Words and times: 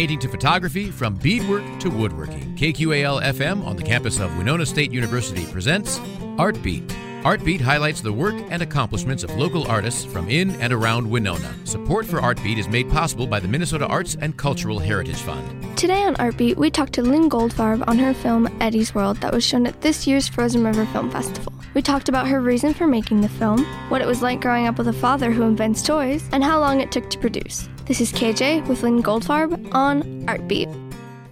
painting 0.00 0.18
to 0.18 0.28
photography, 0.28 0.90
from 0.90 1.14
beadwork 1.16 1.62
to 1.78 1.90
woodworking. 1.90 2.56
KQAL 2.56 3.22
FM 3.22 3.62
on 3.66 3.76
the 3.76 3.82
campus 3.82 4.18
of 4.18 4.34
Winona 4.38 4.64
State 4.64 4.90
University 4.92 5.44
presents 5.52 5.98
Artbeat. 6.38 6.88
Artbeat 7.22 7.60
highlights 7.60 8.00
the 8.00 8.10
work 8.10 8.34
and 8.48 8.62
accomplishments 8.62 9.24
of 9.24 9.30
local 9.36 9.66
artists 9.66 10.06
from 10.06 10.30
in 10.30 10.52
and 10.62 10.72
around 10.72 11.10
Winona. 11.10 11.54
Support 11.66 12.06
for 12.06 12.18
Artbeat 12.18 12.56
is 12.56 12.66
made 12.66 12.88
possible 12.88 13.26
by 13.26 13.40
the 13.40 13.48
Minnesota 13.48 13.86
Arts 13.88 14.16
and 14.18 14.34
Cultural 14.38 14.78
Heritage 14.78 15.20
Fund. 15.20 15.76
Today 15.76 16.02
on 16.02 16.14
Artbeat, 16.14 16.56
we 16.56 16.70
talked 16.70 16.94
to 16.94 17.02
Lynn 17.02 17.28
Goldfarb 17.28 17.86
on 17.86 17.98
her 17.98 18.14
film 18.14 18.48
Eddie's 18.62 18.94
World 18.94 19.18
that 19.18 19.34
was 19.34 19.44
shown 19.44 19.66
at 19.66 19.82
this 19.82 20.06
year's 20.06 20.26
Frozen 20.26 20.64
River 20.64 20.86
Film 20.86 21.10
Festival. 21.10 21.52
We 21.74 21.82
talked 21.82 22.08
about 22.08 22.26
her 22.26 22.40
reason 22.40 22.72
for 22.72 22.86
making 22.86 23.20
the 23.20 23.28
film, 23.28 23.66
what 23.90 24.00
it 24.00 24.06
was 24.06 24.22
like 24.22 24.40
growing 24.40 24.66
up 24.66 24.78
with 24.78 24.88
a 24.88 24.94
father 24.94 25.30
who 25.30 25.42
invents 25.42 25.82
toys, 25.82 26.26
and 26.32 26.42
how 26.42 26.58
long 26.58 26.80
it 26.80 26.90
took 26.90 27.10
to 27.10 27.18
produce. 27.18 27.68
This 27.90 28.00
is 28.00 28.12
KJ 28.12 28.68
with 28.68 28.84
Lynn 28.84 29.02
Goldfarb 29.02 29.74
on 29.74 30.04
Artbeat. 30.26 30.72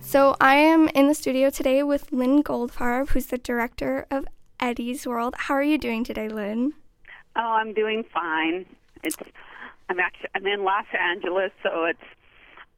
So 0.01 0.35
I 0.41 0.57
am 0.57 0.89
in 0.89 1.07
the 1.07 1.15
studio 1.15 1.51
today 1.51 1.85
with 1.85 2.11
Lynn 2.11 2.43
Goldfarb, 2.43 3.11
who's 3.11 3.27
the 3.27 3.39
director 3.39 4.09
of 4.11 4.27
Eddie's 4.59 5.07
World. 5.07 5.37
How 5.39 5.55
are 5.55 5.63
you 5.63 5.79
doing 5.79 6.03
today, 6.03 6.29
Lynn? 6.29 6.73
Oh, 7.37 7.43
I'm 7.43 7.75
doing 7.75 8.05
fine. 8.13 8.67
It's 9.05 9.15
I'm 9.89 10.01
actually 10.01 10.31
I'm 10.35 10.49
in 10.49 10.65
Los 10.65 10.87
Angeles, 10.99 11.53
so 11.63 11.85
it's 11.85 12.03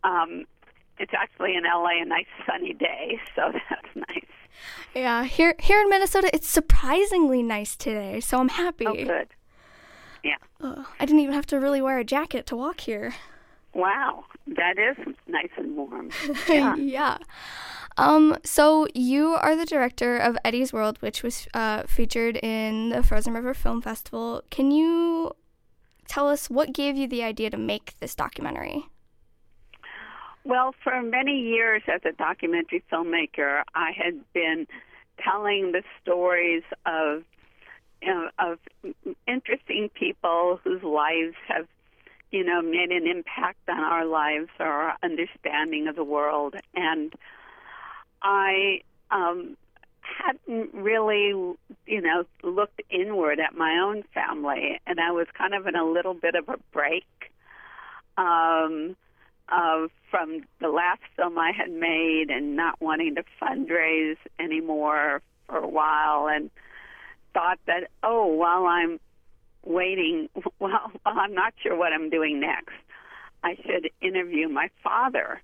um 0.04 0.44
it's 0.98 1.14
actually 1.14 1.56
in 1.56 1.62
LA 1.64 2.02
a 2.02 2.04
nice 2.04 2.26
sunny 2.46 2.74
day, 2.74 3.18
so 3.34 3.50
that's 3.50 3.96
nice. 4.10 4.26
Yeah, 4.94 5.24
here 5.24 5.54
here 5.58 5.80
in 5.80 5.88
Minnesota, 5.88 6.28
it's 6.34 6.50
surprisingly 6.50 7.42
nice 7.42 7.76
today, 7.76 8.20
so 8.20 8.40
I'm 8.40 8.50
happy. 8.50 8.86
Oh, 8.86 8.92
good. 8.92 9.28
Yeah. 10.22 10.36
Uh, 10.60 10.84
I 11.00 11.06
didn't 11.06 11.20
even 11.20 11.34
have 11.34 11.46
to 11.46 11.58
really 11.58 11.80
wear 11.80 11.98
a 11.98 12.04
jacket 12.04 12.44
to 12.48 12.56
walk 12.56 12.80
here. 12.80 13.14
Wow, 13.73 14.24
that 14.48 14.79
is 14.79 14.97
nice 15.29 15.51
and 15.57 15.76
warm. 15.76 16.10
Yeah. 16.49 16.76
yeah. 16.76 17.18
Um, 17.96 18.37
so 18.45 18.87
you 18.95 19.35
are 19.35 19.57
the 19.57 19.66
director 19.66 20.16
of 20.16 20.37
Eddie's 20.45 20.73
World, 20.73 20.99
which 21.01 21.23
was 21.23 21.46
uh, 21.54 21.85
featured 21.85 22.37
in 22.43 22.90
the 22.90 23.02
Frozen 23.02 23.35
River 23.35 23.54
Film 23.54 23.82
Festival. 23.82 24.43
Can 24.51 24.71
you 24.71 25.32
tell 26.09 26.29
us 26.29 26.49
what 26.49 26.73
gave 26.73 26.96
you 26.96 27.07
the 27.07 27.23
idea 27.23 27.51
to 27.51 27.57
make 27.57 27.95
this 28.01 28.15
documentary? 28.15 28.87
Well, 30.45 30.74
for 30.82 31.02
many 31.02 31.38
years 31.38 31.82
as 31.87 32.01
a 32.05 32.12
documentary 32.12 32.82
filmmaker, 32.90 33.62
I 33.74 33.93
had 33.93 34.21
been 34.32 34.66
telling 35.23 35.73
the 35.73 35.82
stories 36.01 36.62
of 36.87 37.24
you 38.02 38.09
know, 38.09 38.30
of 38.38 38.59
interesting 39.27 39.90
people 39.95 40.59
whose 40.65 40.82
lives 40.82 41.34
have, 41.49 41.66
you 42.30 42.45
know, 42.45 42.62
made 42.62 42.90
an 42.90 43.06
impact 43.06 43.68
on 43.68 43.78
our 43.78 44.04
lives 44.04 44.48
or 44.59 44.66
our 44.66 44.96
understanding 45.02 45.88
of 45.88 45.96
the 45.96 46.04
world. 46.04 46.54
And 46.74 47.12
I 48.22 48.82
um, 49.10 49.56
hadn't 50.00 50.72
really, 50.72 51.28
you 51.87 52.00
know, 52.00 52.24
looked 52.42 52.80
inward 52.90 53.40
at 53.40 53.54
my 53.56 53.78
own 53.78 54.04
family, 54.14 54.80
and 54.87 55.00
I 55.00 55.10
was 55.10 55.26
kind 55.37 55.54
of 55.54 55.66
in 55.66 55.74
a 55.74 55.84
little 55.84 56.14
bit 56.14 56.34
of 56.34 56.48
a 56.48 56.56
break. 56.72 57.04
Um, 58.16 58.96
uh, 59.48 59.88
from 60.10 60.42
the 60.60 60.68
last 60.68 61.02
film 61.16 61.38
I 61.38 61.52
had 61.52 61.70
made 61.70 62.26
and 62.30 62.56
not 62.56 62.80
wanting 62.80 63.16
to 63.16 63.24
fundraise 63.42 64.16
anymore 64.38 65.22
for 65.48 65.59
a 65.59 65.69
while 65.69 66.28
and 66.28 66.50
thought 67.34 67.59
that, 67.66 67.91
oh, 68.03 68.26
while 68.26 68.66
I'm 68.66 69.00
waiting, 69.64 70.28
well, 70.58 70.92
I'm 71.04 71.34
not 71.34 71.54
sure 71.62 71.76
what 71.76 71.92
I'm 71.92 72.10
doing 72.10 72.41
next, 72.41 72.75
I 73.42 73.56
should 73.56 73.91
interview 74.00 74.48
my 74.48 74.70
father, 74.82 75.41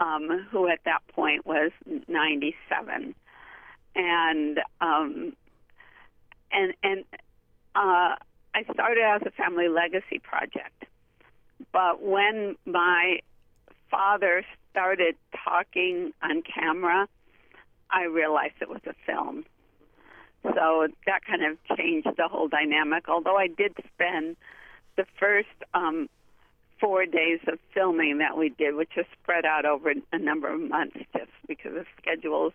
um, 0.00 0.46
who 0.50 0.68
at 0.68 0.80
that 0.84 1.00
point 1.08 1.46
was 1.46 1.70
97. 2.08 3.14
And, 3.94 4.60
um, 4.80 5.32
and, 6.52 6.74
and, 6.82 7.04
uh, 7.74 8.14
I 8.54 8.64
started 8.72 9.04
as 9.04 9.22
a 9.26 9.30
family 9.30 9.68
legacy 9.68 10.18
project. 10.20 10.84
But 11.72 12.02
when 12.02 12.56
my 12.64 13.20
father 13.90 14.44
started 14.70 15.16
talking 15.44 16.12
on 16.22 16.42
camera, 16.42 17.08
I 17.90 18.04
realized 18.04 18.54
it 18.60 18.68
was 18.68 18.80
a 18.86 18.94
film. 19.06 19.44
So 20.42 20.88
that 21.06 21.24
kind 21.24 21.42
of 21.44 21.76
changed 21.76 22.08
the 22.16 22.28
whole 22.28 22.48
dynamic. 22.48 23.08
Although 23.08 23.36
I 23.36 23.48
did 23.48 23.74
spend 23.94 24.36
the 24.96 25.04
first 25.18 25.48
um, 25.74 26.08
four 26.80 27.06
days 27.06 27.40
of 27.46 27.58
filming 27.74 28.18
that 28.18 28.36
we 28.36 28.50
did, 28.50 28.74
which 28.74 28.90
was 28.96 29.06
spread 29.20 29.44
out 29.44 29.64
over 29.64 29.92
a 30.12 30.18
number 30.18 30.52
of 30.52 30.60
months 30.60 30.96
just 31.16 31.30
because 31.46 31.76
of 31.76 31.86
schedules, 32.00 32.52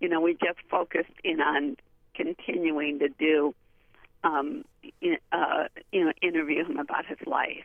you 0.00 0.08
know, 0.08 0.20
we 0.20 0.32
just 0.34 0.58
focused 0.70 1.10
in 1.24 1.40
on 1.40 1.76
continuing 2.14 2.98
to 3.00 3.08
do, 3.08 3.54
um, 4.24 4.64
uh, 5.32 5.64
you 5.92 6.04
know, 6.04 6.12
interview 6.22 6.64
him 6.64 6.78
about 6.78 7.06
his 7.06 7.18
life 7.26 7.64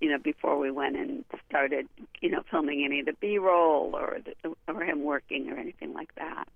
you 0.00 0.10
know, 0.10 0.18
before 0.18 0.58
we 0.58 0.70
went 0.70 0.96
and 0.96 1.24
started, 1.48 1.88
you 2.20 2.30
know, 2.30 2.42
filming 2.50 2.84
any 2.84 3.00
of 3.00 3.06
the 3.06 3.14
B-roll 3.20 3.96
or 3.96 4.18
the, 4.24 4.54
or 4.72 4.84
him 4.84 5.02
working 5.02 5.50
or 5.50 5.56
anything 5.56 5.92
like 5.92 6.14
that. 6.14 6.46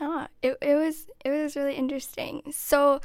Yeah, 0.00 0.26
it 0.42 0.58
it 0.60 0.74
was 0.74 1.06
it 1.24 1.30
was 1.30 1.56
really 1.56 1.74
interesting. 1.74 2.42
So, 2.50 3.00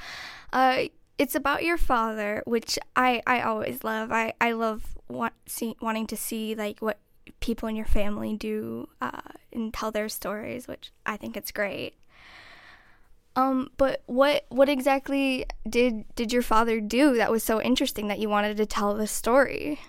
uh, 0.53 0.85
it's 1.17 1.35
about 1.35 1.63
your 1.63 1.77
father, 1.77 2.41
which 2.45 2.79
I 2.95 3.21
I 3.27 3.41
always 3.41 3.83
love. 3.83 4.11
I 4.11 4.33
I 4.41 4.51
love 4.53 4.97
want, 5.07 5.33
see, 5.47 5.75
wanting 5.81 6.07
to 6.07 6.17
see 6.17 6.55
like 6.55 6.79
what 6.79 6.97
people 7.39 7.69
in 7.69 7.75
your 7.75 7.85
family 7.85 8.35
do 8.35 8.89
uh, 9.01 9.21
and 9.53 9.73
tell 9.73 9.91
their 9.91 10.09
stories, 10.09 10.67
which 10.67 10.91
I 11.05 11.17
think 11.17 11.37
it's 11.37 11.51
great. 11.51 11.95
Um, 13.35 13.69
but 13.77 14.01
what 14.07 14.45
what 14.49 14.67
exactly 14.69 15.45
did 15.69 16.03
did 16.15 16.33
your 16.33 16.41
father 16.41 16.81
do 16.81 17.15
that 17.15 17.31
was 17.31 17.43
so 17.43 17.61
interesting 17.61 18.07
that 18.07 18.19
you 18.19 18.29
wanted 18.29 18.57
to 18.57 18.65
tell 18.65 18.93
this 18.95 19.11
story? 19.11 19.79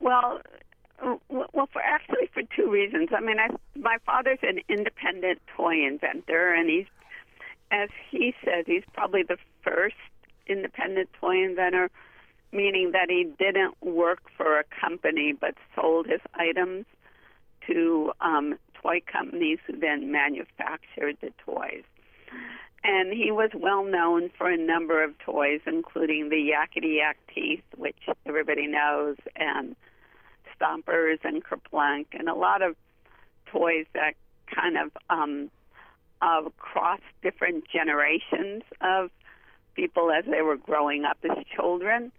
Well, 0.00 0.40
well, 1.28 1.68
for 1.72 1.82
actually 1.82 2.28
for 2.32 2.42
two 2.56 2.70
reasons. 2.70 3.10
I 3.16 3.20
mean, 3.20 3.38
I, 3.38 3.48
my 3.78 3.98
father's 4.04 4.38
an 4.42 4.60
independent 4.68 5.40
toy 5.56 5.86
inventor, 5.86 6.52
and 6.52 6.68
he's, 6.68 6.86
as 7.70 7.88
he 8.10 8.34
says, 8.44 8.64
he's 8.66 8.84
probably 8.92 9.22
the 9.22 9.38
first 9.62 9.96
independent 10.46 11.10
toy 11.20 11.44
inventor, 11.44 11.90
meaning 12.52 12.92
that 12.92 13.10
he 13.10 13.30
didn't 13.38 13.74
work 13.82 14.22
for 14.36 14.58
a 14.58 14.64
company 14.80 15.32
but 15.38 15.54
sold 15.74 16.06
his 16.06 16.20
items 16.34 16.86
to 17.66 18.12
um, 18.20 18.58
toy 18.74 19.00
companies 19.10 19.58
who 19.66 19.76
then 19.78 20.10
manufactured 20.10 21.16
the 21.20 21.32
toys. 21.44 21.82
And 22.84 23.12
he 23.12 23.30
was 23.30 23.50
well 23.54 23.84
known 23.84 24.30
for 24.38 24.48
a 24.48 24.56
number 24.56 25.02
of 25.02 25.18
toys, 25.18 25.60
including 25.66 26.28
the 26.28 26.52
Yakety 26.52 26.98
Yak 26.98 27.18
teeth, 27.34 27.64
which 27.76 27.96
everybody 28.24 28.66
knows, 28.66 29.16
and 29.36 29.74
Stompers 30.60 31.18
and 31.24 31.44
Kerplunk, 31.44 32.06
and 32.12 32.28
a 32.28 32.34
lot 32.34 32.62
of 32.62 32.76
toys 33.46 33.86
that 33.94 34.14
kind 34.54 34.76
of 34.76 34.90
um, 35.10 35.50
uh, 36.20 36.42
crossed 36.58 37.02
different 37.22 37.64
generations 37.68 38.62
of 38.80 39.10
people 39.74 40.10
as 40.10 40.24
they 40.24 40.42
were 40.42 40.56
growing 40.56 41.04
up 41.04 41.18
as 41.24 41.44
children. 41.54 42.12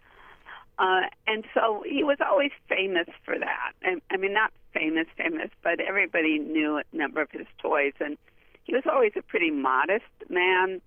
Uh, 0.78 1.02
and 1.28 1.44
so 1.54 1.84
he 1.86 2.04
was 2.04 2.18
always 2.26 2.52
famous 2.70 3.08
for 3.26 3.38
that. 3.38 3.74
And, 3.82 4.02
I 4.10 4.16
mean, 4.16 4.34
not 4.34 4.54
famous, 4.74 5.08
famous, 5.18 5.50
but 5.62 5.82
everybody 5.82 6.40
knew 6.40 6.78
a 6.78 6.96
number 6.96 7.22
of 7.22 7.30
his 7.32 7.48
toys. 7.62 7.94
And 8.00 8.18
he 8.64 8.74
was 8.74 8.84
always 8.90 9.12
a 9.18 9.22
pretty 9.22 9.52
modest 9.52 10.06
man, 10.30 10.82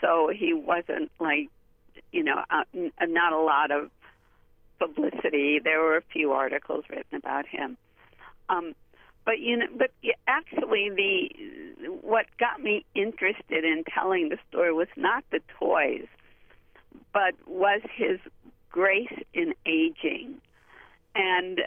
so 0.00 0.30
he 0.34 0.54
wasn't 0.54 1.10
like, 1.20 1.48
you 2.12 2.24
know, 2.24 2.42
uh, 2.48 2.64
not 3.02 3.32
a 3.34 3.38
lot 3.38 3.70
of 3.70 3.90
publicity. 4.78 5.60
There 5.62 5.80
were 5.80 5.96
a 5.96 6.02
few 6.12 6.32
articles 6.32 6.84
written 6.88 7.16
about 7.16 7.46
him. 7.46 7.76
Um, 8.48 8.74
but 9.24 9.40
you 9.40 9.56
know, 9.56 9.66
but 9.76 9.90
actually, 10.28 10.90
the 10.90 11.88
what 12.00 12.26
got 12.38 12.62
me 12.62 12.84
interested 12.94 13.64
in 13.64 13.82
telling 13.92 14.28
the 14.28 14.38
story 14.48 14.72
was 14.72 14.88
not 14.96 15.24
the 15.30 15.40
toys, 15.58 16.06
but 17.12 17.34
was 17.46 17.80
his 17.92 18.20
grace 18.70 19.12
in 19.34 19.52
aging. 19.66 20.36
And 21.16 21.62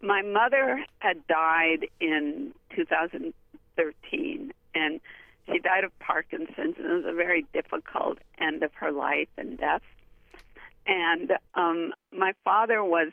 my 0.00 0.22
mother 0.22 0.84
had 0.98 1.26
died 1.28 1.86
in 2.00 2.52
2013, 2.74 4.52
and 4.74 5.00
she 5.46 5.58
died 5.58 5.84
of 5.84 5.96
Parkinson's, 5.98 6.76
and 6.78 6.86
it 6.86 7.04
was 7.04 7.04
a 7.06 7.14
very 7.14 7.46
difficult 7.52 8.18
end 8.38 8.62
of 8.62 8.72
her 8.74 8.90
life 8.90 9.28
and 9.36 9.58
death. 9.58 9.82
And 10.86 11.32
um, 11.54 11.92
my 12.16 12.32
father 12.44 12.82
was 12.84 13.12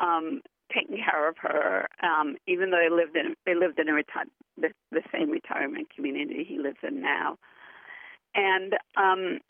um, 0.00 0.42
taking 0.72 0.98
care 0.98 1.28
of 1.28 1.36
her, 1.38 1.86
um, 2.02 2.36
even 2.46 2.70
though 2.70 2.80
they 2.82 2.94
lived 2.94 3.16
in 3.16 3.34
they 3.46 3.54
lived 3.54 3.78
in 3.78 3.88
a 3.88 3.92
reti- 3.92 4.30
the, 4.56 4.70
the 4.90 5.02
same 5.12 5.30
retirement 5.30 5.88
community 5.94 6.44
he 6.48 6.58
lives 6.58 6.78
in 6.82 7.00
now. 7.00 7.36
And 8.34 8.74
um, 8.96 9.40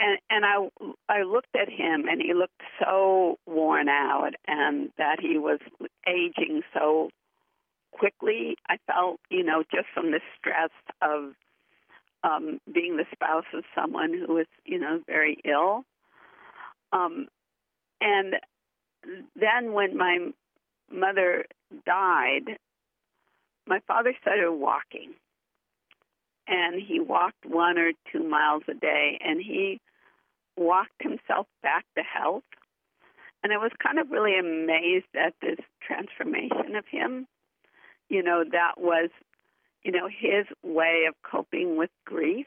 and 0.00 0.18
and 0.30 0.44
I 0.44 0.68
I 1.08 1.22
looked 1.22 1.54
at 1.54 1.68
him 1.68 2.06
and 2.08 2.20
he 2.20 2.34
looked 2.34 2.60
so 2.82 3.38
worn 3.46 3.88
out 3.88 4.32
and 4.46 4.90
that 4.98 5.20
he 5.20 5.38
was 5.38 5.60
aging 6.06 6.62
so 6.74 7.10
quickly. 7.92 8.56
I 8.68 8.78
felt, 8.86 9.20
you 9.30 9.44
know, 9.44 9.62
just 9.72 9.88
from 9.94 10.10
the 10.10 10.20
stress 10.38 10.70
of 11.02 11.34
um 12.24 12.60
being 12.72 12.96
the 12.96 13.06
spouse 13.12 13.44
of 13.54 13.64
someone 13.74 14.12
who 14.12 14.34
was, 14.34 14.46
you 14.64 14.78
know, 14.78 15.00
very 15.06 15.38
ill. 15.44 15.84
Um 16.92 17.28
and 18.00 18.36
then 19.36 19.72
when 19.72 19.96
my 19.96 20.30
mother 20.90 21.44
died, 21.86 22.58
my 23.66 23.80
father 23.86 24.14
started 24.20 24.52
walking. 24.52 25.12
And 26.48 26.82
he 26.82 26.98
walked 26.98 27.46
one 27.46 27.78
or 27.78 27.92
two 28.10 28.28
miles 28.28 28.64
a 28.68 28.74
day, 28.74 29.20
and 29.24 29.40
he 29.40 29.80
walked 30.56 31.00
himself 31.00 31.46
back 31.62 31.84
to 31.96 32.02
health. 32.02 32.42
And 33.42 33.52
I 33.52 33.56
was 33.56 33.70
kind 33.82 33.98
of 33.98 34.10
really 34.10 34.38
amazed 34.38 35.06
at 35.14 35.34
this 35.40 35.58
transformation 35.80 36.74
of 36.76 36.84
him. 36.90 37.26
You 38.08 38.22
know, 38.22 38.44
that 38.50 38.72
was, 38.78 39.10
you 39.84 39.92
know, 39.92 40.08
his 40.08 40.46
way 40.64 41.04
of 41.08 41.14
coping 41.22 41.76
with 41.76 41.90
grief 42.04 42.46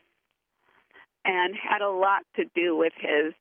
and 1.26 1.56
had 1.56 1.82
a 1.82 1.90
lot 1.90 2.24
to 2.36 2.44
do 2.54 2.76
with 2.76 2.94
his 2.98 3.34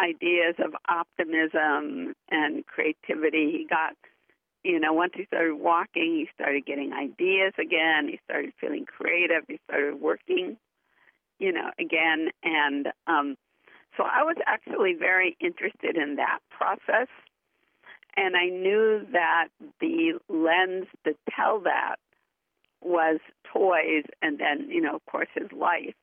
ideas 0.00 0.54
of 0.58 0.74
optimism 0.88 2.14
and 2.30 2.66
creativity. 2.66 3.52
He 3.52 3.66
got, 3.68 3.94
you 4.62 4.80
know, 4.80 4.92
once 4.92 5.12
he 5.14 5.24
started 5.26 5.56
walking, 5.56 6.26
he 6.26 6.28
started 6.34 6.66
getting 6.66 6.92
ideas 6.92 7.52
again. 7.58 8.08
He 8.08 8.20
started 8.24 8.52
feeling 8.60 8.84
creative. 8.84 9.44
He 9.48 9.58
started 9.68 10.00
working, 10.00 10.56
you 11.38 11.52
know, 11.52 11.70
again. 11.78 12.28
And 12.42 12.88
um, 13.06 13.36
so 13.96 14.04
I 14.04 14.22
was 14.22 14.36
actually 14.46 14.94
very 14.94 15.36
interested 15.40 15.96
in 15.96 16.16
that 16.16 16.40
process. 16.50 17.08
And 18.16 18.34
I 18.36 18.46
knew 18.46 19.06
that 19.12 19.48
the 19.80 20.18
lens 20.28 20.86
to 21.04 21.14
tell 21.34 21.60
that 21.60 21.96
was 22.82 23.20
toys 23.52 24.04
and 24.22 24.38
then, 24.38 24.70
you 24.70 24.80
know, 24.80 24.96
of 24.96 25.06
course, 25.06 25.28
his 25.34 25.50
life, 25.52 25.94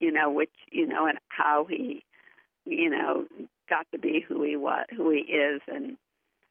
you 0.00 0.12
know, 0.12 0.30
which, 0.30 0.52
you 0.70 0.86
know, 0.86 1.06
and 1.06 1.18
how 1.28 1.66
he 1.68 2.04
you 2.64 2.90
know, 2.90 3.26
got 3.68 3.86
to 3.92 3.98
be 3.98 4.24
who 4.26 4.42
he 4.42 4.56
was, 4.56 4.86
who 4.96 5.10
he 5.10 5.20
is, 5.20 5.60
and 5.66 5.96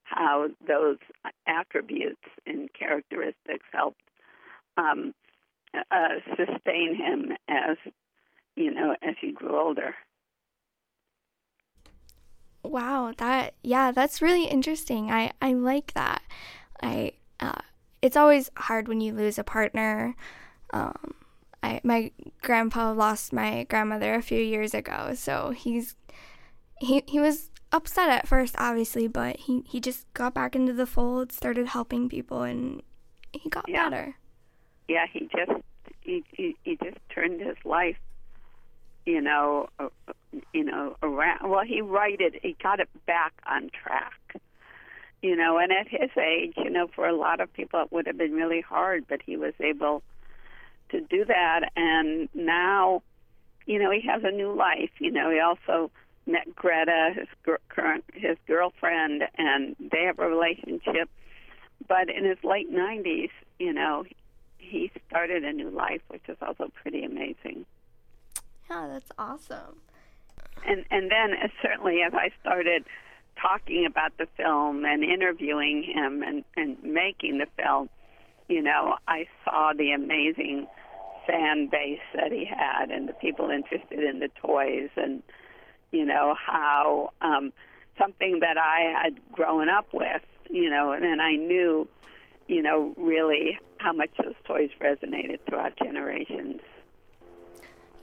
how 0.04 0.48
those 0.68 0.98
attributes 1.48 2.22
and 2.46 2.70
characteristics 2.74 3.66
helped 3.72 4.02
um, 4.78 5.14
uh, 5.74 6.20
sustain 6.36 6.96
him 6.96 7.32
as 7.48 7.78
you 8.56 8.74
know 8.74 8.96
as 9.02 9.16
he 9.22 9.32
grew 9.32 9.58
older. 9.60 9.96
Wow, 12.64 13.14
that 13.18 13.56
yeah, 13.64 13.92
that's 13.92 14.22
really 14.22 14.46
interesting. 14.46 15.12
I 15.12 15.32
I 15.42 15.54
like 15.54 15.94
that. 15.94 16.22
I 16.82 17.14
uh, 17.40 17.62
it's 18.02 18.18
always 18.18 18.52
hard 18.56 18.88
when 18.88 19.02
you 19.02 19.14
lose 19.14 19.40
a 19.40 19.44
partner. 19.44 20.16
Um, 20.74 21.14
I 21.64 21.82
my 21.84 22.12
grandpa 22.42 22.92
lost 22.92 23.34
my 23.34 23.66
grandmother 23.70 24.14
a 24.16 24.22
few 24.22 24.40
years 24.40 24.74
ago, 24.74 25.14
so 25.16 25.52
he's 25.52 25.96
he 26.80 27.04
he 27.08 27.20
was 27.20 27.52
upset 27.72 28.10
at 28.10 28.28
first, 28.28 28.56
obviously, 28.58 29.08
but 29.08 29.38
he 29.38 29.64
he 29.66 29.80
just 29.80 30.12
got 30.14 30.34
back 30.34 30.56
into 30.56 30.74
the 30.74 30.86
fold, 30.86 31.32
started 31.32 31.68
helping 31.68 32.10
people, 32.10 32.42
and 32.42 32.82
he 33.32 33.50
got 33.50 33.66
yeah. 33.68 33.90
better. 33.90 34.16
Yeah, 34.88 35.06
he 35.12 35.30
just 35.36 35.62
he, 36.02 36.24
he 36.32 36.56
he 36.64 36.78
just 36.84 36.98
turned 37.14 37.42
his 37.42 37.58
life, 37.64 37.98
you 39.06 39.22
know, 39.22 39.70
uh, 39.80 39.90
you 40.54 40.64
know, 40.64 40.98
around. 41.04 41.50
Well, 41.50 41.64
he 41.64 41.82
righted, 41.82 42.40
he 42.42 42.56
got 42.62 42.80
it 42.80 42.90
back 43.06 43.34
on 43.46 43.70
track. 43.70 44.14
You 45.22 45.36
know, 45.36 45.60
and 45.60 45.72
at 45.72 45.88
his 45.88 46.10
age, 46.18 46.54
you 46.58 46.72
know, 46.72 46.88
for 46.88 47.08
a 47.08 47.16
lot 47.16 47.42
of 47.42 47.54
people 47.54 47.80
it 47.84 47.92
would 47.92 48.08
have 48.08 48.18
been 48.18 48.34
really 48.34 48.62
hard, 48.62 49.06
but 49.08 49.22
he 49.24 49.38
was 49.38 49.54
able 49.60 50.02
to 50.92 51.02
do 51.02 51.26
that, 51.26 51.72
and 51.76 52.30
now, 52.34 53.02
you 53.66 53.80
know, 53.80 53.92
he 53.92 54.02
has 54.08 54.24
a 54.24 54.32
new 54.32 54.54
life. 54.54 54.92
You 55.00 55.12
know, 55.12 55.30
he 55.30 55.40
also 55.40 55.92
met 56.26 56.56
Greta, 56.56 57.12
his 57.16 57.28
current 57.70 58.04
his 58.14 58.38
girlfriend, 58.48 59.24
and 59.38 59.76
they 59.80 60.04
have 60.04 60.20
a 60.20 60.28
relationship. 60.28 61.10
But 61.88 62.10
in 62.10 62.26
his 62.26 62.38
late 62.44 62.72
90s, 62.72 63.32
you 63.60 63.74
know, 63.74 64.06
he 64.58 64.92
started 65.10 65.44
a 65.44 65.52
new 65.52 65.70
life, 65.70 66.02
which 66.08 66.24
is 66.28 66.38
also 66.42 66.72
pretty 66.82 67.04
amazing. 67.04 67.66
Yeah, 68.70 68.88
that's 68.88 69.12
awesome. 69.18 69.82
And 70.66 70.86
and 70.92 71.12
then 71.12 71.34
uh, 71.34 71.48
certainly 71.62 72.02
as 72.06 72.14
I 72.14 72.32
started 72.42 72.86
talking 73.42 73.86
about 73.86 74.18
the 74.18 74.28
film 74.38 74.86
and 74.86 75.04
interviewing 75.04 75.84
him 75.84 76.22
and 76.24 76.44
and 76.56 76.82
making 76.84 77.40
the 77.40 77.48
film, 77.58 77.90
you 78.48 78.62
know, 78.62 78.98
I 79.08 79.28
saw 79.44 79.74
the 79.76 79.92
amazing 79.92 80.68
fan 81.32 81.68
base 81.72 82.00
that 82.14 82.32
he 82.32 82.46
had 82.46 82.92
and 82.92 83.08
the 83.08 83.14
people 83.14 83.50
interested 83.50 84.04
in 84.04 84.20
the 84.20 84.30
toys 84.44 84.90
and 84.98 85.24
you 85.92 86.06
know, 86.06 86.36
how 86.36 87.12
um, 87.22 87.52
something 87.98 88.40
that 88.40 88.58
I 88.58 88.94
had 89.04 89.20
grown 89.32 89.70
up 89.70 89.88
with, 89.94 90.22
you 90.50 90.70
know, 90.70 90.92
and, 90.92 91.06
and 91.06 91.22
I 91.22 91.36
knew, 91.36 91.88
you 92.48 92.62
know, 92.62 92.94
really 92.98 93.60
how 93.78 93.94
much 93.94 94.10
those 94.22 94.36
toys 94.46 94.70
resonated 94.82 95.40
throughout 95.48 95.74
generations. 95.78 96.62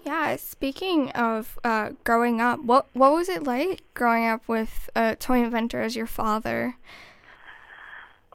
Yeah, 0.04 0.36
speaking 0.36 1.10
of 1.10 1.58
uh, 1.64 1.90
growing 2.04 2.40
up, 2.40 2.62
what 2.62 2.86
what 2.92 3.12
was 3.12 3.28
it 3.28 3.42
like 3.42 3.82
growing 3.94 4.26
up 4.26 4.46
with 4.46 4.88
a 4.94 5.16
toy 5.16 5.42
inventor 5.42 5.82
as 5.82 5.96
your 5.96 6.06
father? 6.06 6.76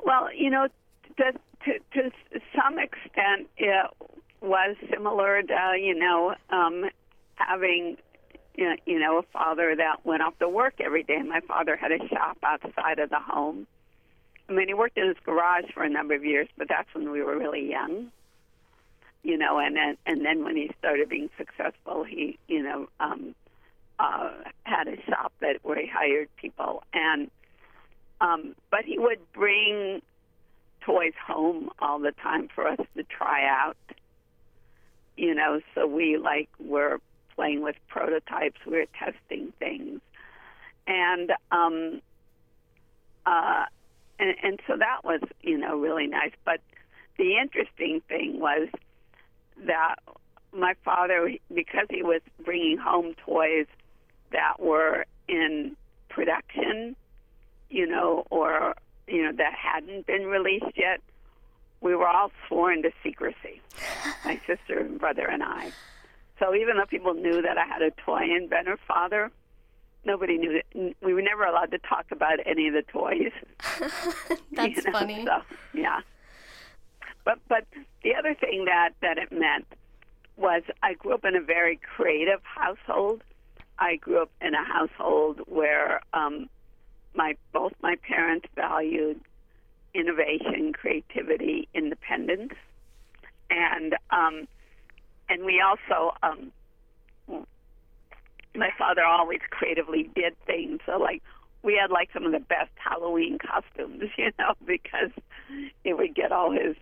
Well, 0.04 0.30
you 0.36 0.50
know, 0.50 0.68
to 1.18 1.31
to, 1.66 1.80
to 1.94 2.12
some 2.56 2.78
extent, 2.78 3.48
it 3.57 3.90
was 4.44 4.75
similar 4.92 5.42
to 5.42 5.78
you 5.80 5.95
know 5.95 6.36
um, 6.50 6.86
having 7.36 7.98
you 8.56 9.00
know, 9.00 9.19
a 9.19 9.24
father 9.24 9.75
that 9.75 10.06
went 10.06 10.22
off 10.22 10.38
to 10.40 10.48
work 10.48 10.75
every 10.80 11.04
day. 11.04 11.22
My 11.22 11.42
father 11.42 11.75
had 11.75 11.92
a 11.92 12.07
shop 12.07 12.38
outside 12.44 13.00
of 13.00 13.10
the 13.10 13.19
home. 13.19 13.68
I 14.48 14.54
mean, 14.54 14.68
he 14.68 14.74
worked 14.74 14.98
in 14.98 15.07
his 15.07 15.18
garage 15.25 15.66
for 15.74 15.84
a 15.84 15.90
number 15.90 16.13
of 16.13 16.24
years, 16.24 16.48
but 16.57 16.68
that's 16.68 16.88
when 16.94 17.12
we 17.12 17.22
were 17.24 17.38
really 17.38 17.69
young. 17.69 18.12
You 19.24 19.38
know, 19.38 19.57
and 19.57 19.75
then 19.75 19.98
and 20.06 20.25
then 20.25 20.44
when 20.44 20.57
he 20.57 20.69
started 20.80 21.07
being 21.07 21.30
successful, 21.38 22.04
he 22.04 22.38
you 22.48 22.62
know 22.62 22.90
um, 23.00 23.34
uh, 23.98 24.31
had 24.63 24.90
a 24.90 25.02
shop 25.06 25.31
that 25.40 25.59
where 25.64 25.80
he 25.80 25.88
hired 25.88 26.28
people, 26.35 26.83
and 26.94 27.31
um, 28.19 28.54
but 28.69 28.83
he 28.83 29.00
would 29.00 29.19
bring 29.31 30.02
toys 30.81 31.14
home 31.26 31.69
all 31.80 32.00
the 32.00 32.12
time 32.12 32.50
for 32.54 32.68
us 32.68 32.80
to 32.97 33.04
try 33.04 33.47
out. 33.47 33.78
You 35.15 35.35
know, 35.35 35.61
so 35.75 35.85
we 35.85 36.17
like 36.17 36.49
were 36.59 36.99
playing 37.35 37.61
with 37.61 37.75
prototypes. 37.87 38.59
We 38.65 38.77
were 38.77 38.85
testing 38.97 39.53
things, 39.59 40.01
and 40.87 41.31
um, 41.51 42.01
uh, 43.25 43.65
and, 44.19 44.35
and 44.41 44.59
so 44.67 44.77
that 44.77 45.03
was 45.03 45.21
you 45.41 45.57
know 45.57 45.77
really 45.77 46.07
nice. 46.07 46.33
But 46.45 46.61
the 47.17 47.37
interesting 47.37 48.01
thing 48.07 48.39
was 48.39 48.69
that 49.65 49.95
my 50.51 50.73
father, 50.83 51.31
because 51.53 51.87
he 51.89 52.03
was 52.03 52.21
bringing 52.43 52.77
home 52.77 53.15
toys 53.25 53.67
that 54.31 54.59
were 54.59 55.05
in 55.27 55.75
production, 56.09 56.95
you 57.69 57.87
know, 57.87 58.25
or 58.29 58.75
you 59.07 59.23
know 59.23 59.31
that 59.33 59.53
hadn't 59.53 60.05
been 60.05 60.25
released 60.25 60.75
yet, 60.75 61.01
we 61.83 61.94
were 61.95 62.07
all 62.07 62.31
sworn 62.47 62.81
to 62.83 62.92
secrecy. 63.04 63.61
My 64.25 64.40
sister 64.47 64.80
and 64.80 64.99
brother 64.99 65.28
and 65.28 65.44
I. 65.44 65.71
So 66.40 66.56
even 66.56 66.78
though 66.78 66.85
people 66.85 67.13
knew 67.13 67.42
that 67.42 67.57
I 67.57 67.66
had 67.66 67.81
a 67.81 67.92
toy 67.92 68.23
inventor 68.35 68.80
father, 68.87 69.30
nobody 70.06 70.37
knew 70.37 70.54
that 70.54 70.95
we 71.02 71.13
were 71.13 71.21
never 71.21 71.44
allowed 71.44 71.71
to 71.71 71.78
talk 71.80 72.06
about 72.11 72.40
any 72.45 72.69
of 72.69 72.73
the 72.73 72.83
toys. 72.83 73.31
That's 74.52 74.75
you 74.78 74.83
know? 74.83 74.92
funny. 74.92 75.25
So, 75.25 75.42
yeah. 75.73 75.99
But 77.25 77.40
but 77.47 77.66
the 78.04 78.16
other 78.16 78.33
thing 78.33 78.66
that 78.66 78.92
that 79.02 79.18
it 79.18 79.31
meant 79.31 79.68
was 80.37 80.63
I 80.81 80.94
grew 80.94 81.13
up 81.13 81.25
in 81.25 81.35
a 81.35 81.42
very 81.42 81.80
creative 81.95 82.42
household. 82.44 83.23
I 83.78 83.97
grew 83.97 84.21
up 84.21 84.31
in 84.42 84.54
a 84.54 84.63
household 84.63 85.42
where 85.47 86.02
um, 86.13 86.49
my 87.13 87.35
both 87.52 87.73
my 87.81 87.95
parents 88.07 88.47
valued 88.56 89.19
innovation, 89.94 90.73
creativity, 90.73 91.68
independence, 91.73 92.54
and 93.50 93.95
um, 94.12 94.47
and 95.30 95.44
we 95.45 95.62
also 95.62 96.16
um 96.23 96.52
my 98.56 98.69
father 98.78 99.04
always 99.04 99.40
creatively 99.50 100.09
did 100.16 100.35
things. 100.45 100.80
So 100.85 100.97
like 100.97 101.21
we 101.64 101.78
had 101.80 101.92
like 101.92 102.09
some 102.14 102.26
of 102.26 102.31
the 102.31 102.40
best 102.40 102.71
halloween 102.76 103.38
costumes 103.40 104.04
you 104.18 104.31
know 104.38 104.54
because 104.66 105.12
it 105.83 105.97
would 105.97 106.14
get 106.14 106.31
all 106.31 106.52
his 106.52 106.76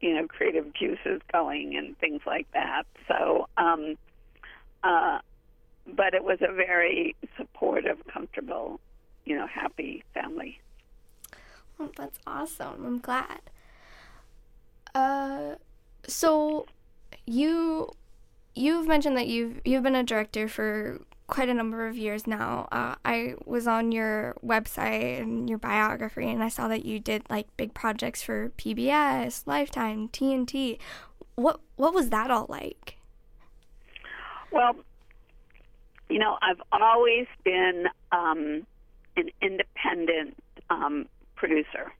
you 0.00 0.14
know 0.14 0.26
creative 0.26 0.72
juices 0.74 1.20
going 1.32 1.76
and 1.76 1.98
things 1.98 2.22
like 2.26 2.46
that. 2.52 2.84
So 3.08 3.48
um 3.56 3.96
uh 4.82 5.18
but 5.86 6.14
it 6.14 6.24
was 6.24 6.38
a 6.40 6.52
very 6.52 7.14
supportive, 7.36 7.98
comfortable, 8.12 8.80
you 9.24 9.36
know, 9.36 9.46
happy 9.46 10.02
family. 10.14 10.58
Oh, 11.78 11.90
that's 11.96 12.18
awesome. 12.26 12.84
I'm 12.84 12.98
glad. 12.98 13.40
Uh, 14.94 15.56
so 16.06 16.66
you 17.26 17.90
you've 18.54 18.86
mentioned 18.86 19.16
that 19.16 19.26
you've 19.26 19.60
you've 19.64 19.82
been 19.82 19.96
a 19.96 20.04
director 20.04 20.48
for 20.48 21.00
quite 21.26 21.48
a 21.48 21.54
number 21.54 21.86
of 21.86 21.96
years 21.96 22.26
now. 22.26 22.68
Uh, 22.70 22.94
I 23.04 23.34
was 23.44 23.66
on 23.66 23.92
your 23.92 24.36
website 24.44 25.20
and 25.20 25.48
your 25.48 25.58
biography, 25.58 26.30
and 26.30 26.42
I 26.42 26.48
saw 26.48 26.68
that 26.68 26.84
you 26.84 27.00
did 27.00 27.22
like 27.28 27.46
big 27.56 27.74
projects 27.74 28.22
for 28.22 28.50
PBS, 28.50 29.46
Lifetime, 29.46 30.08
TNT. 30.08 30.78
What 31.34 31.60
what 31.76 31.94
was 31.94 32.10
that 32.10 32.30
all 32.30 32.46
like? 32.48 32.98
Well, 34.52 34.76
you 36.08 36.18
know, 36.18 36.38
I've 36.40 36.60
always 36.70 37.26
been 37.42 37.86
um, 38.12 38.66
an 39.16 39.30
independent 39.42 40.36
um, 40.70 41.08
producer. 41.44 41.92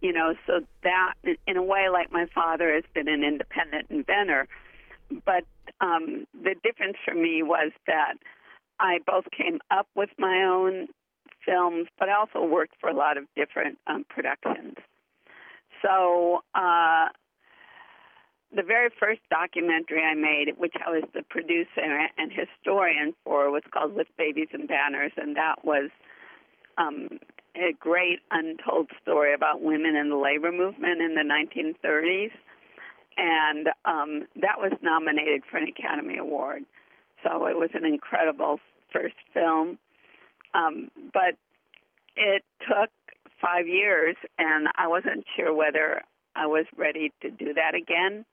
You 0.00 0.12
know, 0.12 0.34
so 0.46 0.60
that 0.82 1.14
in 1.46 1.56
a 1.56 1.62
way, 1.62 1.88
like 1.90 2.12
my 2.12 2.26
father 2.34 2.74
has 2.74 2.84
been 2.94 3.08
an 3.08 3.24
independent 3.24 3.86
inventor, 3.90 4.46
but 5.24 5.44
um, 5.80 6.26
the 6.34 6.54
difference 6.62 6.96
for 7.04 7.14
me 7.14 7.42
was 7.42 7.72
that 7.86 8.14
I 8.78 8.98
both 9.06 9.24
came 9.36 9.58
up 9.70 9.88
with 9.94 10.10
my 10.18 10.44
own 10.44 10.88
films, 11.44 11.88
but 11.98 12.08
I 12.08 12.14
also 12.14 12.44
worked 12.44 12.74
for 12.80 12.90
a 12.90 12.94
lot 12.94 13.16
of 13.16 13.24
different 13.34 13.78
um, 13.86 14.04
productions. 14.08 14.74
So 15.82 16.40
uh, 16.54 17.06
the 18.54 18.62
very 18.62 18.90
first 19.00 19.20
documentary 19.30 20.02
I 20.02 20.14
made, 20.14 20.58
which 20.58 20.74
I 20.84 20.90
was 20.90 21.04
the 21.14 21.22
producer 21.22 22.08
and 22.18 22.30
historian 22.30 23.14
for, 23.24 23.50
was 23.50 23.62
called 23.72 23.94
With 23.94 24.08
Babies 24.18 24.48
and 24.52 24.68
Banners, 24.68 25.12
and 25.16 25.36
that 25.36 25.64
was 25.64 25.90
um, 26.78 27.18
a 27.56 27.72
great 27.72 28.20
untold 28.30 28.90
story 29.02 29.34
about 29.34 29.62
women 29.62 29.96
in 29.96 30.10
the 30.10 30.16
labor 30.16 30.52
movement 30.52 31.00
in 31.00 31.14
the 31.14 31.22
1930s. 31.22 32.30
And 33.16 33.68
um, 33.84 34.26
that 34.36 34.58
was 34.58 34.72
nominated 34.82 35.42
for 35.50 35.56
an 35.56 35.68
Academy 35.68 36.18
Award. 36.18 36.64
So 37.22 37.46
it 37.46 37.56
was 37.56 37.70
an 37.74 37.84
incredible 37.84 38.60
first 38.92 39.14
film. 39.32 39.78
Um, 40.54 40.90
but 41.12 41.36
it 42.16 42.44
took 42.60 42.90
five 43.40 43.66
years, 43.66 44.16
and 44.38 44.68
I 44.76 44.88
wasn't 44.88 45.24
sure 45.36 45.54
whether 45.54 46.02
I 46.34 46.46
was 46.46 46.66
ready 46.76 47.12
to 47.22 47.30
do 47.30 47.54
that 47.54 47.74
again. 47.74 48.24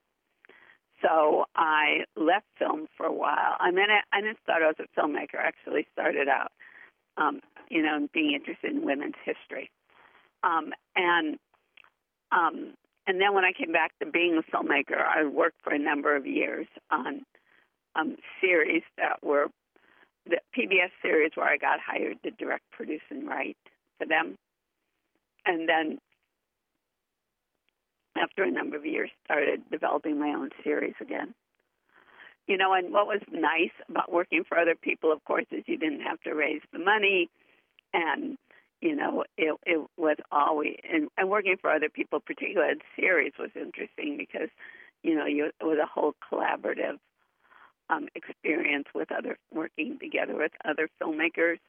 So 1.02 1.46
I 1.56 2.06
left 2.16 2.46
film 2.58 2.88
for 2.96 3.06
a 3.06 3.14
while. 3.14 3.56
I 3.60 3.72
mean, 3.72 3.88
I, 3.90 4.18
I 4.18 4.22
didn't 4.22 4.40
start 4.44 4.64
out 4.64 4.76
as 4.80 4.86
a 4.86 5.00
filmmaker. 5.00 5.40
I 5.40 5.48
actually 5.48 5.86
started 5.92 6.28
out 6.30 6.52
um, 7.18 7.42
you 7.70 7.82
know, 7.82 7.96
and 7.96 8.12
being 8.12 8.34
interested 8.34 8.72
in 8.72 8.86
women's 8.86 9.16
history. 9.26 9.70
Um, 10.44 10.72
and 10.96 11.38
um, 12.32 12.74
and 13.06 13.20
then 13.20 13.34
when 13.34 13.44
I 13.46 13.52
came 13.52 13.72
back 13.72 13.92
to 14.00 14.10
being 14.10 14.38
a 14.40 14.56
filmmaker, 14.56 14.98
I 14.98 15.26
worked 15.26 15.62
for 15.64 15.74
a 15.74 15.80
number 15.80 16.16
of 16.16 16.26
years 16.26 16.68
on 16.90 17.22
um, 17.96 18.16
series 18.42 18.84
that 18.98 19.20
were 19.22 19.48
the 20.26 20.40
PBS 20.58 20.92
series 21.02 21.32
where 21.36 21.48
I 21.48 21.58
got 21.58 21.80
hired 21.86 22.18
to 22.24 22.32
direct, 22.32 22.64
produce, 22.72 23.02
and 23.10 23.28
write 23.28 23.58
for 23.98 24.08
them. 24.08 24.36
And 25.46 25.68
then 25.68 25.98
after 28.18 28.44
a 28.44 28.52
number 28.52 28.78
of 28.78 28.86
years, 28.86 29.10
started 29.26 29.62
developing 29.70 30.20
my 30.20 30.30
own 30.30 30.50
series 30.64 30.94
again. 31.02 31.34
You 32.48 32.58
know, 32.58 32.74
and 32.74 32.92
what 32.92 33.08
was 33.08 33.22
nice 33.32 33.72
about 33.90 34.12
working 34.12 34.44
for 34.48 34.58
other 34.58 34.76
people, 34.76 35.12
of 35.12 35.24
course, 35.24 35.46
is 35.52 35.64
you 35.66 35.78
didn't 35.78 36.02
have 36.02 36.20
to 36.22 36.34
raise 36.34 36.62
the 36.74 36.80
money, 36.80 37.30
and 37.94 38.38
you 38.82 38.96
know, 38.96 39.24
it 39.38 39.56
it 39.66 39.88
was 39.98 40.18
always 40.32 40.76
and, 40.92 41.08
and 41.18 41.30
working 41.30 41.56
for 41.60 41.72
other 41.72 41.90
people, 41.90 42.20
particularly 42.20 42.74
in 42.74 42.80
series, 42.98 43.32
was 43.40 43.52
interesting 43.56 44.18
because 44.18 44.50
you 45.04 45.16
know 45.16 45.26
you 45.26 45.46
it 45.46 45.64
was 45.64 45.78
a 45.82 45.88
whole 45.88 46.14
collaborative 46.32 47.00
um, 47.90 48.08
experience 48.16 48.86
with 48.94 49.12
other 49.12 49.38
working 49.54 49.98
together 50.00 50.36
with 50.36 50.52
other 50.66 50.90
filmmakers. 51.02 51.60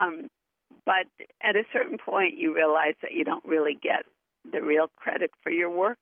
Um, 0.00 0.28
but 0.84 1.06
at 1.42 1.56
a 1.56 1.64
certain 1.72 1.98
point, 1.98 2.36
you 2.36 2.54
realize 2.54 2.94
that 3.02 3.12
you 3.12 3.24
don't 3.24 3.44
really 3.44 3.78
get 3.80 4.04
the 4.50 4.60
real 4.60 4.90
credit 4.96 5.30
for 5.42 5.50
your 5.50 5.70
work. 5.70 5.98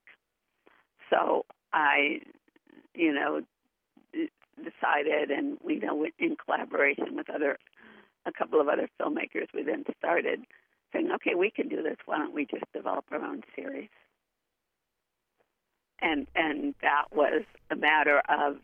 So 1.11 1.45
I, 1.73 2.21
you 2.95 3.13
know, 3.13 3.43
decided, 4.57 5.31
and 5.31 5.59
we 5.63 5.77
know 5.77 6.07
in 6.19 6.37
collaboration 6.37 7.17
with 7.17 7.31
other 7.31 7.59
a 8.25 8.33
couple 8.33 8.61
of 8.61 8.69
other 8.69 8.89
filmmakers, 9.01 9.49
we 9.53 9.63
then 9.63 9.85
started 9.99 10.41
saying, 10.93 11.11
okay, 11.15 11.35
we 11.35 11.51
can 11.51 11.69
do 11.69 11.83
this. 11.83 11.97
Why 12.07 12.19
don't 12.19 12.35
we 12.35 12.47
just 12.47 12.65
develop 12.73 13.05
our 13.11 13.23
own 13.23 13.43
series? 13.57 13.89
And 16.01 16.27
and 16.35 16.75
that 16.83 17.07
was 17.13 17.43
a 17.71 17.77
matter 17.77 18.23
of 18.29 18.57